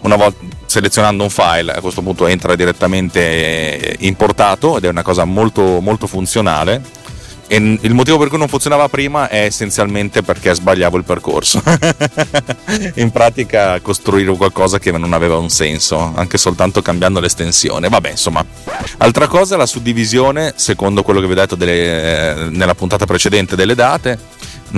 Una 0.01 0.15
volta 0.15 0.45
selezionando 0.67 1.23
un 1.23 1.31
file, 1.31 1.71
a 1.71 1.81
questo 1.81 2.03
punto 2.03 2.27
entra 2.27 2.55
direttamente 2.55 3.95
importato 4.01 4.77
ed 4.77 4.85
è 4.85 4.89
una 4.89 5.01
cosa 5.01 5.25
molto, 5.25 5.79
molto 5.81 6.05
funzionale 6.05 6.83
e 7.47 7.57
il 7.57 7.93
motivo 7.93 8.17
per 8.17 8.29
cui 8.29 8.37
non 8.37 8.47
funzionava 8.47 8.89
prima 8.89 9.29
è 9.29 9.43
essenzialmente 9.43 10.23
perché 10.23 10.53
sbagliavo 10.53 10.97
il 10.97 11.03
percorso. 11.03 11.61
In 12.95 13.11
pratica 13.11 13.79
costruire 13.81 14.35
qualcosa 14.35 14.79
che 14.79 14.91
non 14.91 15.13
aveva 15.13 15.37
un 15.37 15.49
senso, 15.49 16.13
anche 16.15 16.37
soltanto 16.37 16.81
cambiando 16.81 17.19
l'estensione. 17.19 17.89
Vabbè, 17.89 18.11
insomma. 18.11 18.43
Altra 18.97 19.27
cosa 19.27 19.55
è 19.55 19.57
la 19.57 19.65
suddivisione, 19.65 20.53
secondo 20.55 21.03
quello 21.03 21.19
che 21.19 21.27
vi 21.27 21.33
ho 21.33 21.35
detto 21.35 21.55
delle, 21.55 22.49
nella 22.49 22.75
puntata 22.75 23.05
precedente, 23.05 23.55
delle 23.55 23.75
date 23.75 24.19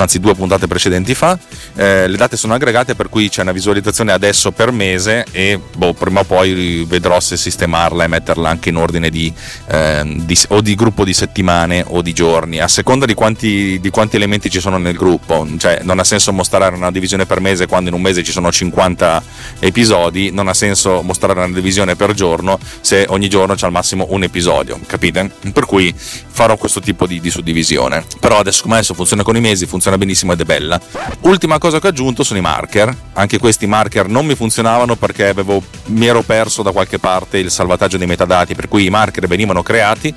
anzi 0.01 0.20
due 0.20 0.36
puntate 0.36 0.68
precedenti 0.68 1.13
fa. 1.13 1.38
Eh, 1.75 2.08
le 2.08 2.18
date 2.18 2.38
sono 2.38 2.54
aggregate 2.54 2.96
per 2.96 3.10
cui 3.10 3.30
c'è 3.30 3.42
una 3.42 3.51
visualizzazione 3.51 4.12
adesso 4.12 4.51
per 4.51 4.72
mese 4.72 5.25
e 5.32 5.60
boh, 5.75 5.94
prima 5.94 6.22
o 6.22 6.24
poi 6.24 6.86
vedrò 6.88 7.20
se 7.20 7.38
sistemarla 7.38 8.04
e 8.04 8.08
metterla 8.08 8.50
anche 8.50 8.70
in 8.70 8.77
ordine 8.77 9.10
di, 9.10 9.32
eh, 9.70 10.04
di, 10.25 10.38
o 10.50 10.62
di 10.62 10.75
gruppo 10.75 11.04
di 11.04 11.13
settimane 11.13 11.84
o 11.88 12.01
di 12.01 12.13
giorni, 12.13 12.60
a 12.60 12.68
seconda 12.68 13.06
di 13.06 13.13
quanti, 13.13 13.80
di 13.80 13.89
quanti 13.89 14.16
elementi 14.16 14.50
ci 14.50 14.60
sono 14.60 14.77
nel 14.77 14.96
gruppo. 14.96 15.48
Cioè, 15.57 15.79
non 15.83 16.00
ha 16.00 16.03
senso 16.03 16.33
mostrare 16.33 16.75
una 16.75 16.92
divisione 16.92 17.25
per 17.25 17.40
mese 17.40 17.68
quando 17.68 17.90
in 17.90 17.96
un 17.96 18.01
mese 18.01 18.24
ci 18.24 18.31
sono 18.31 18.51
50 18.51 19.24
episodi, 19.60 20.31
non 20.31 20.48
ha 20.48 20.53
senso 20.53 21.01
mostrare 21.01 21.40
una 21.40 21.53
divisione 21.53 21.96
per 21.96 22.14
giorno 22.14 22.60
se 22.81 23.05
ogni 23.10 23.29
giorno 23.29 23.55
c'è 23.55 23.66
al 23.66 23.72
massimo 23.72 24.07
un 24.10 24.24
episodio, 24.24 24.79
capite? 24.86 25.29
Per 25.51 25.66
cui 25.66 25.94
farò 26.38 26.55
questo 26.57 26.79
tipo 26.79 27.07
di, 27.07 27.20
di 27.20 27.29
suddivisione. 27.29 28.05
Però 28.20 28.40
adesso 28.40 28.62
come 28.62 28.75
adesso 28.75 28.94
funziona 28.94 29.24
con 29.24 29.36
i 29.36 29.42
mesi, 29.42 29.66
funziona 29.66 29.87
funziona 29.88 29.98
benissimo 29.98 30.34
ed 30.34 30.42
è 30.42 30.44
bella. 30.44 30.80
Ultima 31.22 31.58
cosa 31.58 31.80
che 31.80 31.88
ho 31.88 31.90
aggiunto 31.90 32.24
sono 32.24 32.40
i 32.40 32.42
marker. 32.42 32.96
Anche 33.14 33.38
questi 33.38 33.66
marker 33.66 34.08
non 34.08 34.26
mi 34.26 34.36
funzionavano 34.36 34.96
perché 34.96 35.28
avevo, 35.28 35.62
mi 35.86 36.06
ero 36.06 36.22
perso 36.22 36.62
da 36.62 36.72
qualche 36.72 37.00
parte 37.00 37.38
il 37.38 37.50
salvataggio 37.50 37.98
dei 37.98 38.08
metadati, 38.08 38.56
per 38.56 38.68
cui 38.68 38.86
i 38.86 38.90
marker 38.90 39.28
venivano 39.28 39.64
creati 39.64 40.14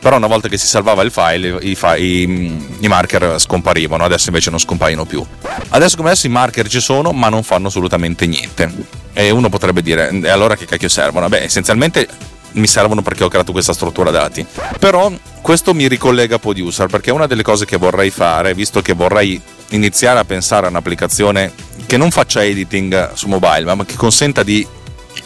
però 0.00 0.16
una 0.16 0.28
volta 0.28 0.48
che 0.48 0.56
si 0.56 0.66
salvava 0.66 1.02
il 1.02 1.10
file 1.10 1.58
i, 1.60 1.76
i, 1.98 2.76
i, 2.80 2.88
marker 2.88 3.38
scomparivano 3.38 4.02
adesso 4.02 4.28
invece 4.28 4.48
non 4.48 4.58
scompaiono 4.58 5.04
più 5.04 5.22
adesso 5.68 5.96
come 5.96 6.08
adesso 6.08 6.26
i 6.26 6.30
marker 6.30 6.66
ci 6.68 6.80
sono 6.80 7.12
ma 7.12 7.28
non 7.28 7.42
fanno 7.42 7.68
assolutamente 7.68 8.24
niente 8.24 8.72
e 9.12 9.28
uno 9.28 9.50
potrebbe 9.50 9.82
dire 9.82 10.08
e 10.08 10.30
allora 10.30 10.56
che 10.56 10.64
cacchio 10.64 10.88
servono 10.88 11.28
beh 11.28 11.42
essenzialmente 11.42 12.08
mi 12.52 12.66
servono 12.66 13.02
perché 13.02 13.24
ho 13.24 13.28
creato 13.28 13.52
questa 13.52 13.72
struttura 13.72 14.10
dati. 14.10 14.44
Però 14.78 15.12
questo 15.40 15.74
mi 15.74 15.88
ricollega 15.88 16.36
a 16.36 16.38
Producer 16.38 16.86
perché 16.88 17.10
una 17.10 17.26
delle 17.26 17.42
cose 17.42 17.64
che 17.64 17.76
vorrei 17.76 18.10
fare, 18.10 18.54
visto 18.54 18.82
che 18.82 18.92
vorrei 18.92 19.40
iniziare 19.70 20.18
a 20.18 20.24
pensare 20.24 20.66
a 20.66 20.70
un'applicazione 20.70 21.52
che 21.86 21.96
non 21.96 22.10
faccia 22.10 22.44
editing 22.44 23.12
su 23.14 23.28
mobile, 23.28 23.74
ma 23.74 23.84
che 23.84 23.96
consenta 23.96 24.42
di 24.42 24.66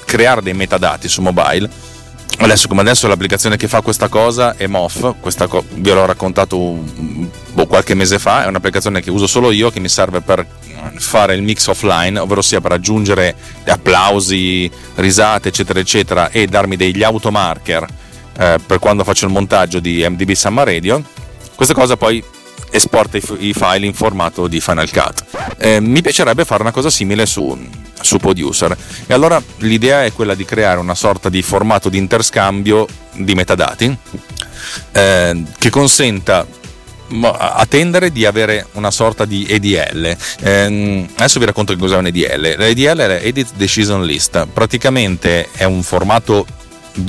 creare 0.05 0.43
dei 0.43 0.55
metadati 0.55 1.09
su 1.09 1.23
mobile. 1.23 1.69
Adesso 2.37 2.69
come 2.69 2.81
adesso 2.81 3.07
l'applicazione 3.07 3.57
che 3.57 3.69
fa 3.69 3.81
questa 3.81 4.09
cosa 4.09 4.57
è 4.57 4.67
MOF, 4.67 5.15
questa 5.21 5.47
co- 5.47 5.65
vi 5.75 5.91
l'ho 5.91 6.05
raccontato 6.05 6.57
boh, 6.57 7.67
qualche 7.67 7.95
mese 7.95 8.19
fa, 8.19 8.45
è 8.45 8.49
un'applicazione 8.49 9.01
che 9.01 9.11
uso 9.11 9.27
solo 9.27 9.51
io 9.51 9.71
che 9.71 9.81
mi 9.81 9.89
serve 9.89 10.21
per 10.21 10.45
fare 10.97 11.35
il 11.35 11.43
mix 11.43 11.67
offline, 11.69 12.19
ovvero 12.19 12.43
sia 12.43 12.61
per 12.61 12.73
aggiungere 12.73 13.35
applausi, 13.67 14.71
risate, 14.97 15.49
eccetera, 15.49 15.79
eccetera, 15.79 16.31
e 16.31 16.47
darmi 16.47 16.77
degli 16.77 17.03
automarker 17.03 17.87
eh, 18.37 18.59
per 18.65 18.79
quando 18.79 19.05
faccio 19.05 19.27
il 19.27 19.33
montaggio 19.33 19.81
di 19.81 20.05
MDB 20.07 20.33
Summer 20.33 20.67
Radio. 20.67 21.03
Questa 21.55 21.75
cosa 21.75 21.97
poi 21.97 22.23
esporta 22.75 23.17
i, 23.17 23.53
file 23.53 23.87
in 23.87 23.95
formato 23.95 24.49
di 24.49 24.61
Final 24.61 24.91
Cut. 24.91 25.25
Eh, 25.59 25.79
mi 25.79 26.03
piacerebbe 26.03 26.45
fare 26.45 26.63
una 26.63 26.73
cosa 26.73 26.91
simile 26.91 27.25
su, 27.25 27.57
su 28.01 28.19
Producer. 28.19 28.77
E 29.07 29.15
allora 29.15 29.41
l'idea 29.59 30.05
è 30.05 30.13
quella 30.13 30.35
di 30.35 30.45
creare 30.45 30.81
una 30.81 30.97
sorta 30.97 31.29
di 31.29 31.41
formato 31.43 31.89
di 31.89 31.99
interscambio 31.99 32.87
di 33.13 33.35
metadati 33.35 33.97
eh, 34.91 35.43
che 35.57 35.71
consenta 35.71 36.45
a 37.23 37.65
tendere 37.69 38.11
di 38.11 38.27
avere 38.27 38.67
una 38.73 38.91
sorta 38.91 39.25
di 39.25 39.47
EDL. 39.49 40.17
Eh, 40.41 41.09
adesso 41.15 41.39
vi 41.39 41.45
racconto 41.45 41.73
che 41.73 41.79
cos'è 41.79 41.97
un 41.97 42.07
EDL. 42.07 42.57
L'EDL 42.59 42.99
è 42.99 43.21
Edit 43.23 43.51
Decision 43.55 44.05
List, 44.05 44.49
praticamente 44.53 45.49
è 45.53 45.63
un 45.63 45.85
formato 45.85 46.45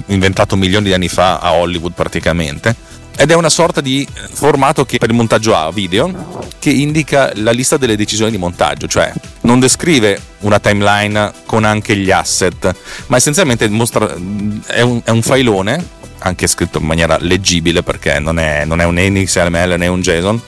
inventato 0.07 0.55
milioni 0.55 0.85
di 0.85 0.93
anni 0.93 1.07
fa 1.07 1.39
a 1.39 1.53
Hollywood 1.53 1.93
praticamente 1.93 2.75
ed 3.17 3.31
è 3.31 3.33
una 3.33 3.49
sorta 3.49 3.81
di 3.81 4.07
formato 4.31 4.85
che 4.85 4.97
per 4.97 5.09
il 5.09 5.15
montaggio 5.15 5.55
a 5.55 5.71
video 5.71 6.43
che 6.59 6.69
indica 6.69 7.31
la 7.35 7.51
lista 7.51 7.77
delle 7.77 7.95
decisioni 7.95 8.31
di 8.31 8.37
montaggio, 8.37 8.87
cioè 8.87 9.13
non 9.41 9.59
descrive 9.59 10.19
una 10.39 10.59
timeline 10.59 11.31
con 11.45 11.63
anche 11.63 11.95
gli 11.95 12.11
asset, 12.11 12.75
ma 13.07 13.17
essenzialmente 13.17 13.67
mostra, 13.69 14.13
è, 14.65 14.81
un, 14.81 15.01
è 15.03 15.11
un 15.11 15.21
filone 15.21 16.03
anche 16.19 16.47
scritto 16.47 16.79
in 16.79 16.85
maniera 16.85 17.17
leggibile 17.19 17.83
perché 17.83 18.19
non 18.19 18.39
è, 18.39 18.65
non 18.65 18.81
è 18.81 18.85
un 18.85 18.95
XML 18.95 19.75
né 19.77 19.87
un 19.87 20.01
JSON, 20.01 20.41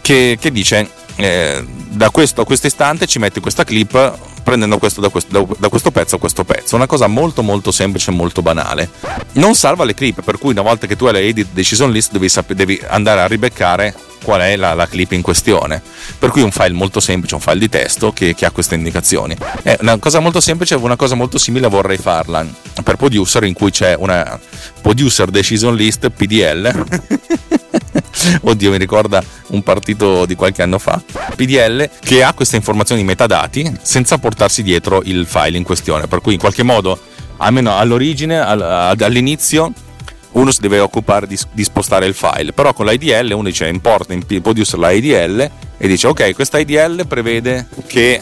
che, 0.00 0.36
che 0.40 0.50
dice 0.50 0.90
eh, 1.16 1.64
da 1.90 2.10
questo 2.10 2.42
a 2.42 2.44
questo 2.44 2.66
istante 2.66 3.06
ci 3.06 3.18
metti 3.18 3.40
questa 3.40 3.64
clip 3.64 4.18
prendendo 4.48 4.78
questo 4.78 5.02
da, 5.02 5.10
questo 5.10 5.46
da, 5.58 5.68
questo 5.68 5.90
pezzo 5.90 6.16
a 6.16 6.18
questo 6.18 6.42
pezzo. 6.42 6.74
Una 6.74 6.86
cosa 6.86 7.06
molto 7.06 7.42
molto 7.42 7.70
semplice 7.70 8.10
e 8.10 8.14
molto 8.14 8.40
banale. 8.40 8.88
Non 9.32 9.54
salva 9.54 9.84
le 9.84 9.92
clip, 9.92 10.22
per 10.22 10.38
cui 10.38 10.52
una 10.52 10.62
volta 10.62 10.86
che 10.86 10.96
tu 10.96 11.04
hai 11.04 11.12
le 11.12 11.20
edit 11.20 11.48
decision 11.52 11.90
list 11.90 12.12
devi, 12.12 12.30
devi 12.54 12.80
andare 12.88 13.20
a 13.20 13.26
ribeccare 13.26 13.94
qual 14.22 14.40
è 14.40 14.56
la, 14.56 14.74
la, 14.74 14.86
clip 14.86 15.12
in 15.12 15.22
questione. 15.22 15.82
Per 16.18 16.30
cui 16.30 16.42
un 16.42 16.50
file 16.50 16.72
molto 16.72 17.00
semplice, 17.00 17.34
un 17.34 17.40
file 17.40 17.58
di 17.58 17.68
testo 17.68 18.12
che, 18.12 18.34
che 18.34 18.44
ha 18.44 18.50
queste 18.50 18.74
indicazioni. 18.74 19.36
È 19.62 19.76
una 19.80 19.98
cosa 19.98 20.20
molto 20.20 20.40
semplice, 20.40 20.74
una 20.74 20.96
cosa 20.96 21.14
molto 21.14 21.38
simile 21.38 21.68
vorrei 21.68 21.96
farla 21.96 22.46
per 22.82 22.96
producer 22.96 23.44
in 23.44 23.54
cui 23.54 23.70
c'è 23.70 23.94
una 23.98 24.38
producer 24.80 25.30
decision 25.30 25.74
list 25.74 26.08
PDL. 26.10 26.86
Oddio, 28.42 28.70
mi 28.70 28.78
ricorda 28.78 29.22
un 29.48 29.62
partito 29.62 30.26
di 30.26 30.34
qualche 30.34 30.62
anno 30.62 30.78
fa. 30.78 31.00
PDL 31.34 31.88
che 32.00 32.22
ha 32.22 32.32
queste 32.32 32.56
informazioni 32.56 33.04
metadati 33.04 33.70
senza 33.82 34.18
portarsi 34.18 34.62
dietro 34.62 35.02
il 35.04 35.26
file 35.26 35.56
in 35.56 35.64
questione. 35.64 36.06
Per 36.06 36.20
cui 36.20 36.34
in 36.34 36.40
qualche 36.40 36.62
modo, 36.62 36.98
almeno 37.38 37.76
all'origine, 37.76 38.38
all'inizio, 38.40 39.72
uno 40.32 40.50
si 40.50 40.60
deve 40.60 40.78
occupare 40.78 41.26
di, 41.26 41.38
di 41.52 41.64
spostare 41.64 42.06
il 42.06 42.14
file, 42.14 42.52
però 42.52 42.72
con 42.72 42.86
l'IDL 42.86 43.32
uno 43.32 43.48
dice 43.48 43.66
importa 43.66 44.12
in 44.12 44.24
producer 44.42 44.78
l'IDL 44.78 45.50
e 45.80 45.86
dice 45.86 46.08
ok 46.08 46.34
questa 46.34 46.58
IDL 46.58 47.06
prevede 47.06 47.66
che 47.86 48.20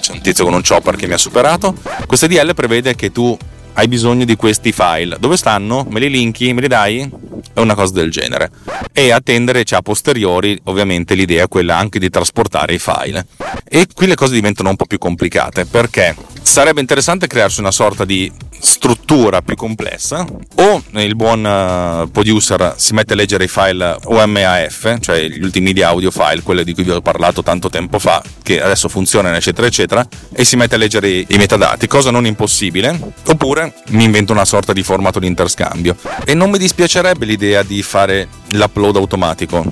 c'è 0.00 0.12
un 0.12 0.20
tizio 0.20 0.44
con 0.44 0.54
un 0.54 0.62
chopper 0.66 0.96
che 0.96 1.06
mi 1.06 1.14
ha 1.14 1.18
superato. 1.18 1.74
Questa 2.06 2.26
IDL 2.26 2.54
prevede 2.54 2.94
che 2.94 3.10
tu 3.10 3.36
hai 3.80 3.88
bisogno 3.88 4.26
di 4.26 4.36
questi 4.36 4.72
file 4.72 5.16
dove 5.18 5.38
stanno? 5.38 5.86
me 5.88 6.00
li 6.00 6.10
linki? 6.10 6.52
me 6.52 6.60
li 6.60 6.68
dai? 6.68 7.10
è 7.54 7.60
una 7.60 7.74
cosa 7.74 7.94
del 7.94 8.10
genere 8.10 8.50
e 8.92 9.10
attendere 9.10 9.64
cioè, 9.64 9.78
a 9.78 9.82
posteriori 9.82 10.60
ovviamente 10.64 11.14
l'idea 11.14 11.44
è 11.44 11.48
quella 11.48 11.78
anche 11.78 11.98
di 11.98 12.10
trasportare 12.10 12.74
i 12.74 12.78
file 12.78 13.26
e 13.66 13.86
qui 13.94 14.06
le 14.06 14.16
cose 14.16 14.34
diventano 14.34 14.68
un 14.68 14.76
po' 14.76 14.84
più 14.84 14.98
complicate 14.98 15.64
perché 15.64 16.14
sarebbe 16.42 16.80
interessante 16.80 17.26
crearsi 17.26 17.60
una 17.60 17.70
sorta 17.70 18.04
di 18.04 18.30
struttura 18.60 19.40
più 19.40 19.56
complessa 19.56 20.26
o 20.56 20.82
il 20.90 21.16
buon 21.16 21.44
uh, 21.44 22.10
producer 22.10 22.74
si 22.76 22.92
mette 22.92 23.14
a 23.14 23.16
leggere 23.16 23.44
i 23.44 23.48
file 23.48 23.96
OMAF, 24.04 24.98
cioè 25.00 25.26
gli 25.28 25.42
ultimi 25.42 25.66
media 25.66 25.88
audio 25.88 26.10
file, 26.10 26.42
quelli 26.42 26.64
di 26.64 26.74
cui 26.74 26.84
vi 26.84 26.90
ho 26.90 27.00
parlato 27.00 27.42
tanto 27.42 27.70
tempo 27.70 27.98
fa, 27.98 28.22
che 28.42 28.60
adesso 28.60 28.88
funzionano 28.88 29.36
eccetera 29.36 29.66
eccetera, 29.66 30.06
e 30.32 30.44
si 30.44 30.56
mette 30.56 30.74
a 30.74 30.78
leggere 30.78 31.08
i 31.08 31.36
metadati, 31.36 31.86
cosa 31.86 32.10
non 32.10 32.26
impossibile, 32.26 33.14
oppure 33.26 33.69
mi 33.88 34.04
invento 34.04 34.32
una 34.32 34.44
sorta 34.44 34.72
di 34.72 34.82
formato 34.82 35.18
di 35.18 35.26
interscambio. 35.26 35.96
E 36.24 36.34
non 36.34 36.50
mi 36.50 36.58
dispiacerebbe 36.58 37.24
l'idea 37.24 37.62
di 37.62 37.82
fare 37.82 38.28
l'upload 38.48 38.96
automatico. 38.96 39.64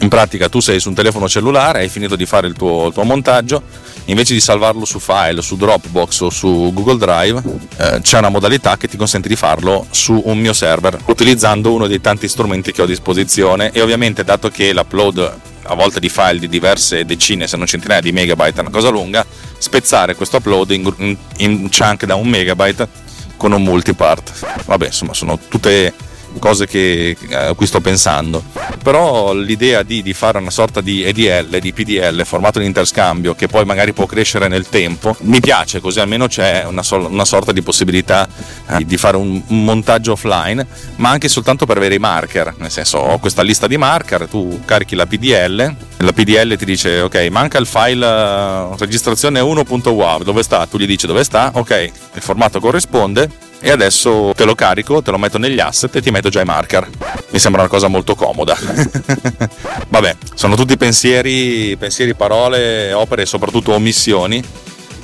In 0.00 0.08
pratica 0.08 0.48
tu 0.48 0.60
sei 0.60 0.80
su 0.80 0.88
un 0.88 0.94
telefono 0.94 1.28
cellulare, 1.28 1.80
hai 1.80 1.88
finito 1.88 2.16
di 2.16 2.26
fare 2.26 2.46
il 2.46 2.54
tuo, 2.54 2.88
il 2.88 2.92
tuo 2.92 3.04
montaggio, 3.04 3.62
invece 4.06 4.34
di 4.34 4.40
salvarlo 4.40 4.84
su 4.84 4.98
file, 4.98 5.42
su 5.42 5.56
Dropbox 5.56 6.20
o 6.20 6.30
su 6.30 6.70
Google 6.72 6.98
Drive, 6.98 7.42
eh, 7.76 8.00
c'è 8.00 8.18
una 8.18 8.28
modalità 8.28 8.76
che 8.76 8.88
ti 8.88 8.96
consente 8.96 9.28
di 9.28 9.36
farlo 9.36 9.86
su 9.90 10.20
un 10.24 10.38
mio 10.38 10.52
server, 10.52 10.98
utilizzando 11.06 11.72
uno 11.72 11.86
dei 11.86 12.00
tanti 12.00 12.28
strumenti 12.28 12.72
che 12.72 12.80
ho 12.80 12.84
a 12.84 12.88
disposizione. 12.88 13.70
E 13.72 13.80
ovviamente 13.80 14.24
dato 14.24 14.48
che 14.50 14.72
l'upload 14.72 15.36
a 15.70 15.74
volte 15.74 16.00
di 16.00 16.08
file 16.08 16.38
di 16.38 16.48
diverse 16.48 17.04
decine, 17.04 17.46
se 17.46 17.56
non 17.56 17.66
centinaia 17.66 18.00
di 18.00 18.12
megabyte 18.12 18.58
è 18.58 18.60
una 18.60 18.70
cosa 18.70 18.88
lunga, 18.88 19.24
spezzare 19.58 20.14
questo 20.14 20.38
upload 20.38 20.70
in, 20.70 20.92
in, 20.98 21.16
in 21.38 21.68
chunk 21.70 22.06
da 22.06 22.14
un 22.14 22.26
megabyte 22.26 23.06
con 23.38 23.52
un 23.52 23.62
multipart. 23.62 24.64
Vabbè, 24.66 24.86
insomma, 24.86 25.14
sono 25.14 25.38
tutte 25.48 25.94
cose 26.38 26.66
che, 26.66 27.16
eh, 27.28 27.34
a 27.34 27.54
cui 27.54 27.66
sto 27.66 27.80
pensando. 27.80 28.42
Però 28.82 29.32
l'idea 29.32 29.82
di, 29.82 30.02
di, 30.02 30.12
fare 30.12 30.38
una 30.38 30.50
sorta 30.50 30.80
di 30.80 31.02
EDL, 31.02 31.58
di 31.58 31.72
PDL, 31.72 32.24
formato 32.24 32.58
di 32.58 32.66
interscambio, 32.66 33.34
che 33.34 33.46
poi 33.46 33.64
magari 33.64 33.92
può 33.92 34.06
crescere 34.06 34.48
nel 34.48 34.68
tempo, 34.68 35.16
mi 35.20 35.40
piace, 35.40 35.80
così 35.80 36.00
almeno 36.00 36.26
c'è 36.26 36.64
una, 36.66 36.82
sol- 36.82 37.10
una 37.10 37.24
sorta 37.24 37.52
di 37.52 37.62
possibilità 37.62 38.28
eh, 38.70 38.84
di 38.84 38.96
fare 38.96 39.16
un, 39.16 39.42
un, 39.46 39.64
montaggio 39.64 40.12
offline, 40.12 40.66
ma 40.96 41.10
anche 41.10 41.28
soltanto 41.28 41.66
per 41.66 41.76
avere 41.76 41.94
i 41.94 41.98
marker. 41.98 42.54
Nel 42.58 42.70
senso, 42.70 42.98
ho 42.98 43.18
questa 43.18 43.42
lista 43.42 43.66
di 43.66 43.76
marker, 43.76 44.26
tu 44.28 44.60
carichi 44.64 44.94
la 44.94 45.06
PDL, 45.06 45.74
la 45.98 46.12
PDL 46.12 46.56
ti 46.56 46.64
dice, 46.64 47.00
ok, 47.00 47.28
manca 47.30 47.58
il 47.58 47.66
file 47.66 48.06
uh, 48.06 48.76
registrazione 48.76 49.40
1.wav, 49.40 50.22
dove 50.22 50.42
sta? 50.42 50.66
Tu 50.66 50.78
gli 50.78 50.86
dici 50.86 51.06
dove 51.06 51.24
sta, 51.24 51.50
ok, 51.54 51.90
il 52.14 52.22
formato 52.22 52.60
corrisponde 52.60 53.46
e 53.60 53.70
adesso 53.70 54.32
te 54.36 54.44
lo 54.44 54.54
carico, 54.54 55.02
te 55.02 55.10
lo 55.10 55.18
metto 55.18 55.38
negli 55.38 55.58
asset 55.58 55.94
e 55.96 56.02
ti 56.02 56.10
metto 56.10 56.28
già 56.28 56.40
i 56.40 56.44
marker. 56.44 56.88
Mi 57.30 57.38
sembra 57.38 57.62
una 57.62 57.70
cosa 57.70 57.88
molto 57.88 58.14
comoda. 58.14 58.56
Vabbè, 59.88 60.16
sono 60.34 60.54
tutti 60.54 60.76
pensieri, 60.76 61.76
pensieri, 61.76 62.14
parole, 62.14 62.92
opere 62.92 63.22
e 63.22 63.26
soprattutto 63.26 63.72
omissioni 63.72 64.42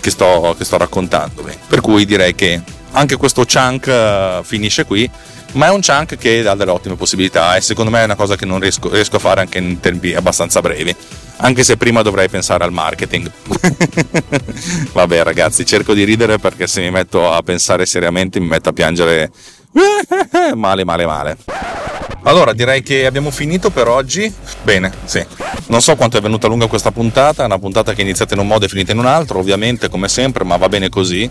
che 0.01 0.11
sto, 0.11 0.55
che 0.57 0.65
sto 0.65 0.77
raccontando. 0.77 1.45
Per 1.67 1.81
cui 1.81 2.05
direi 2.05 2.35
che 2.35 2.61
anche 2.93 3.17
questo 3.17 3.45
chunk 3.45 3.89
eh, 3.89 4.41
finisce 4.45 4.85
qui 4.85 5.11
ma 5.55 5.67
è 5.67 5.71
un 5.71 5.81
chunk 5.81 6.17
che 6.17 6.43
dà 6.43 6.55
delle 6.55 6.71
ottime 6.71 6.95
possibilità 6.95 7.57
e 7.57 7.61
secondo 7.61 7.91
me 7.91 8.01
è 8.01 8.05
una 8.05 8.15
cosa 8.15 8.37
che 8.37 8.47
non 8.47 8.61
riesco, 8.61 8.89
riesco 8.91 9.17
a 9.17 9.21
fare 9.21 9.41
anche 9.41 9.59
in 9.59 9.81
tempi 9.81 10.15
abbastanza 10.15 10.61
brevi 10.61 10.95
anche 11.37 11.65
se 11.65 11.77
prima 11.77 12.03
dovrei 12.03 12.29
pensare 12.29 12.65
al 12.65 12.73
marketing. 12.73 13.31
Vabbè 14.93 15.23
ragazzi, 15.23 15.67
cerco 15.67 15.95
di 15.95 16.05
ridere 16.05 16.39
perché 16.39 16.67
se 16.67 16.81
mi 16.81 16.91
metto 16.91 17.31
a 17.31 17.43
pensare 17.43 17.87
seriamente 17.87 18.39
mi 18.41 18.47
metto 18.47 18.69
a 18.69 18.73
piangere 18.73 19.31
male 20.55 20.85
male 20.85 21.07
male. 21.07 21.37
Allora, 22.27 22.55
direi 22.55 22.83
che 22.83 23.05
abbiamo 23.05 23.31
finito 23.31 23.69
per 23.69 23.87
oggi. 23.89 24.33
Bene, 24.63 24.91
sì. 25.05 25.23
Non 25.67 25.83
so 25.83 25.95
quanto 25.95 26.17
è 26.17 26.21
venuta 26.23 26.49
lunga 26.49 26.67
questa 26.69 26.91
puntata, 26.91 27.43
è 27.43 27.47
una 27.47 27.59
puntata 27.59 27.93
che 27.93 28.01
è 28.01 28.05
iniziata 28.05 28.33
in 28.33 28.41
un 28.41 28.47
modo 28.47 28.65
e 28.65 28.69
finita 28.69 28.93
in 28.93 28.99
un 28.99 29.07
altro, 29.07 29.39
ovviamente 29.39 29.91
come 29.91 30.09
sempre, 30.09 30.45
ma 30.45 30.57
va 30.57 30.69
bene 30.69 30.89
così 30.89 31.31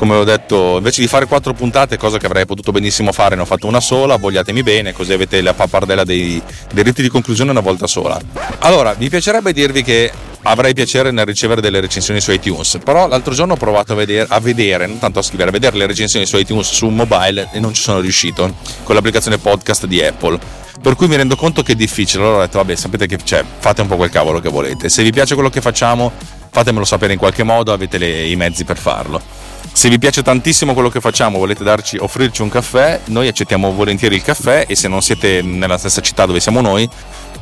come 0.00 0.14
ho 0.14 0.24
detto, 0.24 0.78
invece 0.78 1.02
di 1.02 1.08
fare 1.08 1.26
quattro 1.26 1.52
puntate, 1.52 1.98
cosa 1.98 2.16
che 2.16 2.24
avrei 2.24 2.46
potuto 2.46 2.72
benissimo 2.72 3.12
fare, 3.12 3.34
ne 3.36 3.42
ho 3.42 3.44
fatto 3.44 3.66
una 3.66 3.80
sola, 3.80 4.16
vogliatemi 4.16 4.62
bene, 4.62 4.94
così 4.94 5.12
avete 5.12 5.42
la 5.42 5.52
pappardella 5.52 6.04
dei, 6.04 6.40
dei 6.72 6.82
riti 6.82 7.02
di 7.02 7.10
conclusione 7.10 7.50
una 7.50 7.60
volta 7.60 7.86
sola. 7.86 8.18
Allora, 8.60 8.94
mi 8.96 9.10
piacerebbe 9.10 9.52
dirvi 9.52 9.82
che 9.82 10.10
avrei 10.44 10.72
piacere 10.72 11.10
nel 11.10 11.26
ricevere 11.26 11.60
delle 11.60 11.80
recensioni 11.80 12.18
su 12.22 12.32
iTunes, 12.32 12.78
però 12.82 13.08
l'altro 13.08 13.34
giorno 13.34 13.52
ho 13.52 13.56
provato 13.56 13.92
a 13.92 13.94
vedere, 13.94 14.26
a 14.30 14.40
vedere, 14.40 14.86
non 14.86 14.98
tanto 14.98 15.18
a 15.18 15.22
scrivere, 15.22 15.50
a 15.50 15.52
vedere 15.52 15.76
le 15.76 15.86
recensioni 15.86 16.24
su 16.24 16.38
iTunes 16.38 16.70
su 16.70 16.88
mobile 16.88 17.50
e 17.52 17.60
non 17.60 17.74
ci 17.74 17.82
sono 17.82 18.00
riuscito 18.00 18.54
con 18.84 18.94
l'applicazione 18.94 19.36
podcast 19.36 19.84
di 19.84 20.02
Apple. 20.02 20.38
Per 20.80 20.94
cui 20.96 21.08
mi 21.08 21.16
rendo 21.16 21.36
conto 21.36 21.62
che 21.62 21.72
è 21.72 21.74
difficile, 21.74 22.22
allora 22.22 22.38
ho 22.38 22.40
detto 22.46 22.56
vabbè 22.56 22.74
sapete 22.74 23.06
che 23.06 23.18
c'è, 23.18 23.44
fate 23.58 23.82
un 23.82 23.88
po' 23.88 23.96
quel 23.96 24.08
cavolo 24.08 24.40
che 24.40 24.48
volete, 24.48 24.88
se 24.88 25.02
vi 25.02 25.12
piace 25.12 25.34
quello 25.34 25.50
che 25.50 25.60
facciamo 25.60 26.10
fatemelo 26.50 26.86
sapere 26.86 27.12
in 27.12 27.18
qualche 27.18 27.42
modo, 27.42 27.74
avete 27.74 27.98
le, 27.98 28.26
i 28.26 28.36
mezzi 28.36 28.64
per 28.64 28.78
farlo. 28.78 29.49
Se 29.72 29.88
vi 29.88 29.98
piace 29.98 30.22
tantissimo 30.22 30.74
quello 30.74 30.90
che 30.90 31.00
facciamo, 31.00 31.38
volete 31.38 31.64
darci, 31.64 31.96
offrirci 31.96 32.42
un 32.42 32.48
caffè, 32.48 33.00
noi 33.06 33.28
accettiamo 33.28 33.72
volentieri 33.72 34.16
il 34.16 34.22
caffè 34.22 34.64
e 34.68 34.74
se 34.74 34.88
non 34.88 35.00
siete 35.00 35.42
nella 35.42 35.78
stessa 35.78 36.00
città 36.00 36.26
dove 36.26 36.40
siamo 36.40 36.60
noi, 36.60 36.88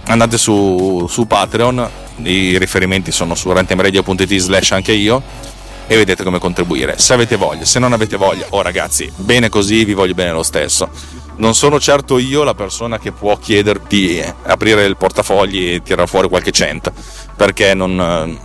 andate 0.06 0.38
su, 0.38 1.06
su 1.08 1.26
Patreon, 1.26 1.88
i 2.22 2.58
riferimenti 2.58 3.12
sono 3.12 3.34
su 3.34 3.52
rentemradio.it 3.52 4.36
slash 4.36 4.72
anche 4.72 4.92
io 4.92 5.22
e 5.86 5.96
vedete 5.96 6.22
come 6.22 6.38
contribuire. 6.38 6.98
Se 6.98 7.14
avete 7.14 7.36
voglia, 7.36 7.64
se 7.64 7.78
non 7.78 7.92
avete 7.92 8.16
voglia, 8.16 8.46
oh 8.50 8.62
ragazzi, 8.62 9.10
bene 9.16 9.48
così, 9.48 9.84
vi 9.84 9.94
voglio 9.94 10.14
bene 10.14 10.32
lo 10.32 10.42
stesso. 10.42 10.90
Non 11.36 11.54
sono 11.54 11.80
certo 11.80 12.18
io 12.18 12.44
la 12.44 12.54
persona 12.54 12.98
che 12.98 13.12
può 13.12 13.36
chiederti 13.36 13.96
di 13.96 14.22
aprire 14.44 14.84
il 14.84 14.96
portafogli 14.96 15.74
e 15.74 15.82
tirare 15.82 16.06
fuori 16.06 16.28
qualche 16.28 16.50
cento, 16.50 16.92
perché 17.36 17.74
non, 17.74 18.38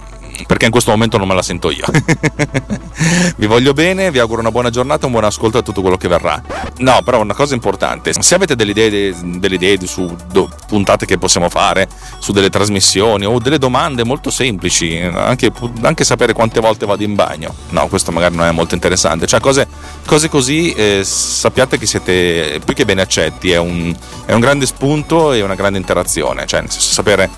perché 0.47 0.65
in 0.65 0.71
questo 0.71 0.91
momento 0.91 1.17
non 1.17 1.27
me 1.27 1.35
la 1.35 1.41
sento 1.41 1.69
io. 1.71 1.85
vi 3.37 3.45
voglio 3.45 3.73
bene, 3.73 4.11
vi 4.11 4.19
auguro 4.19 4.39
una 4.41 4.51
buona 4.51 4.69
giornata, 4.69 5.05
un 5.05 5.11
buon 5.11 5.23
ascolto 5.23 5.57
a 5.57 5.61
tutto 5.61 5.81
quello 5.81 5.97
che 5.97 6.07
verrà. 6.07 6.41
No, 6.77 7.01
però 7.03 7.21
una 7.21 7.33
cosa 7.33 7.53
importante, 7.53 8.13
se 8.13 8.35
avete 8.35 8.55
delle 8.55 8.71
idee, 8.71 9.15
delle 9.23 9.55
idee 9.55 9.85
su 9.85 10.15
do, 10.31 10.49
puntate 10.67 11.05
che 11.05 11.17
possiamo 11.17 11.49
fare, 11.49 11.87
su 12.19 12.31
delle 12.31 12.49
trasmissioni 12.49 13.25
o 13.25 13.39
delle 13.39 13.57
domande 13.57 14.03
molto 14.03 14.29
semplici, 14.29 14.99
anche, 14.99 15.51
anche, 15.81 16.03
sapere 16.03 16.33
quante 16.33 16.59
volte 16.59 16.85
vado 16.85 17.03
in 17.03 17.15
bagno, 17.15 17.53
no, 17.69 17.87
questo 17.87 18.11
magari 18.11 18.35
non 18.35 18.45
è 18.45 18.51
molto 18.51 18.73
interessante, 18.73 19.25
cioè 19.25 19.39
cose, 19.39 19.67
cose 20.05 20.29
così 20.29 20.71
eh, 20.73 21.01
sappiate 21.03 21.77
che 21.77 21.85
siete 21.85 22.59
più 22.63 22.73
che 22.73 22.85
ben 22.85 22.99
accetti, 22.99 23.51
è 23.51 23.57
un, 23.57 23.95
è 24.25 24.33
un 24.33 24.39
grande 24.39 24.65
spunto 24.65 25.33
e 25.33 25.41
una 25.41 25.55
grande 25.55 25.77
interazione, 25.77 26.45
cioè 26.45 26.63
sapere 26.67 27.29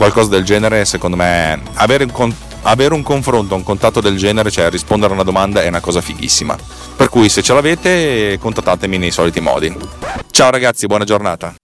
qualcosa 0.00 0.30
del 0.30 0.44
genere, 0.44 0.86
secondo 0.86 1.14
me, 1.14 1.60
avere 1.74 2.08
un, 2.10 2.34
avere 2.62 2.94
un 2.94 3.02
confronto, 3.02 3.54
un 3.54 3.62
contatto 3.62 4.00
del 4.00 4.16
genere, 4.16 4.50
cioè 4.50 4.70
rispondere 4.70 5.12
a 5.12 5.14
una 5.14 5.24
domanda, 5.24 5.60
è 5.62 5.68
una 5.68 5.80
cosa 5.80 6.00
fighissima. 6.00 6.56
Per 6.96 7.10
cui 7.10 7.28
se 7.28 7.42
ce 7.42 7.52
l'avete, 7.52 8.38
contattatemi 8.40 8.96
nei 8.96 9.10
soliti 9.10 9.40
modi. 9.40 9.76
Ciao 10.30 10.48
ragazzi, 10.48 10.86
buona 10.86 11.04
giornata. 11.04 11.54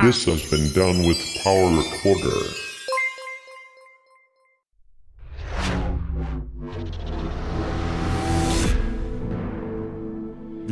This 0.00 0.28
has 0.28 0.48
been 0.48 0.70
done 0.72 1.04
with 1.04 1.18
Power 1.42 1.72
Recorder. 1.72 2.67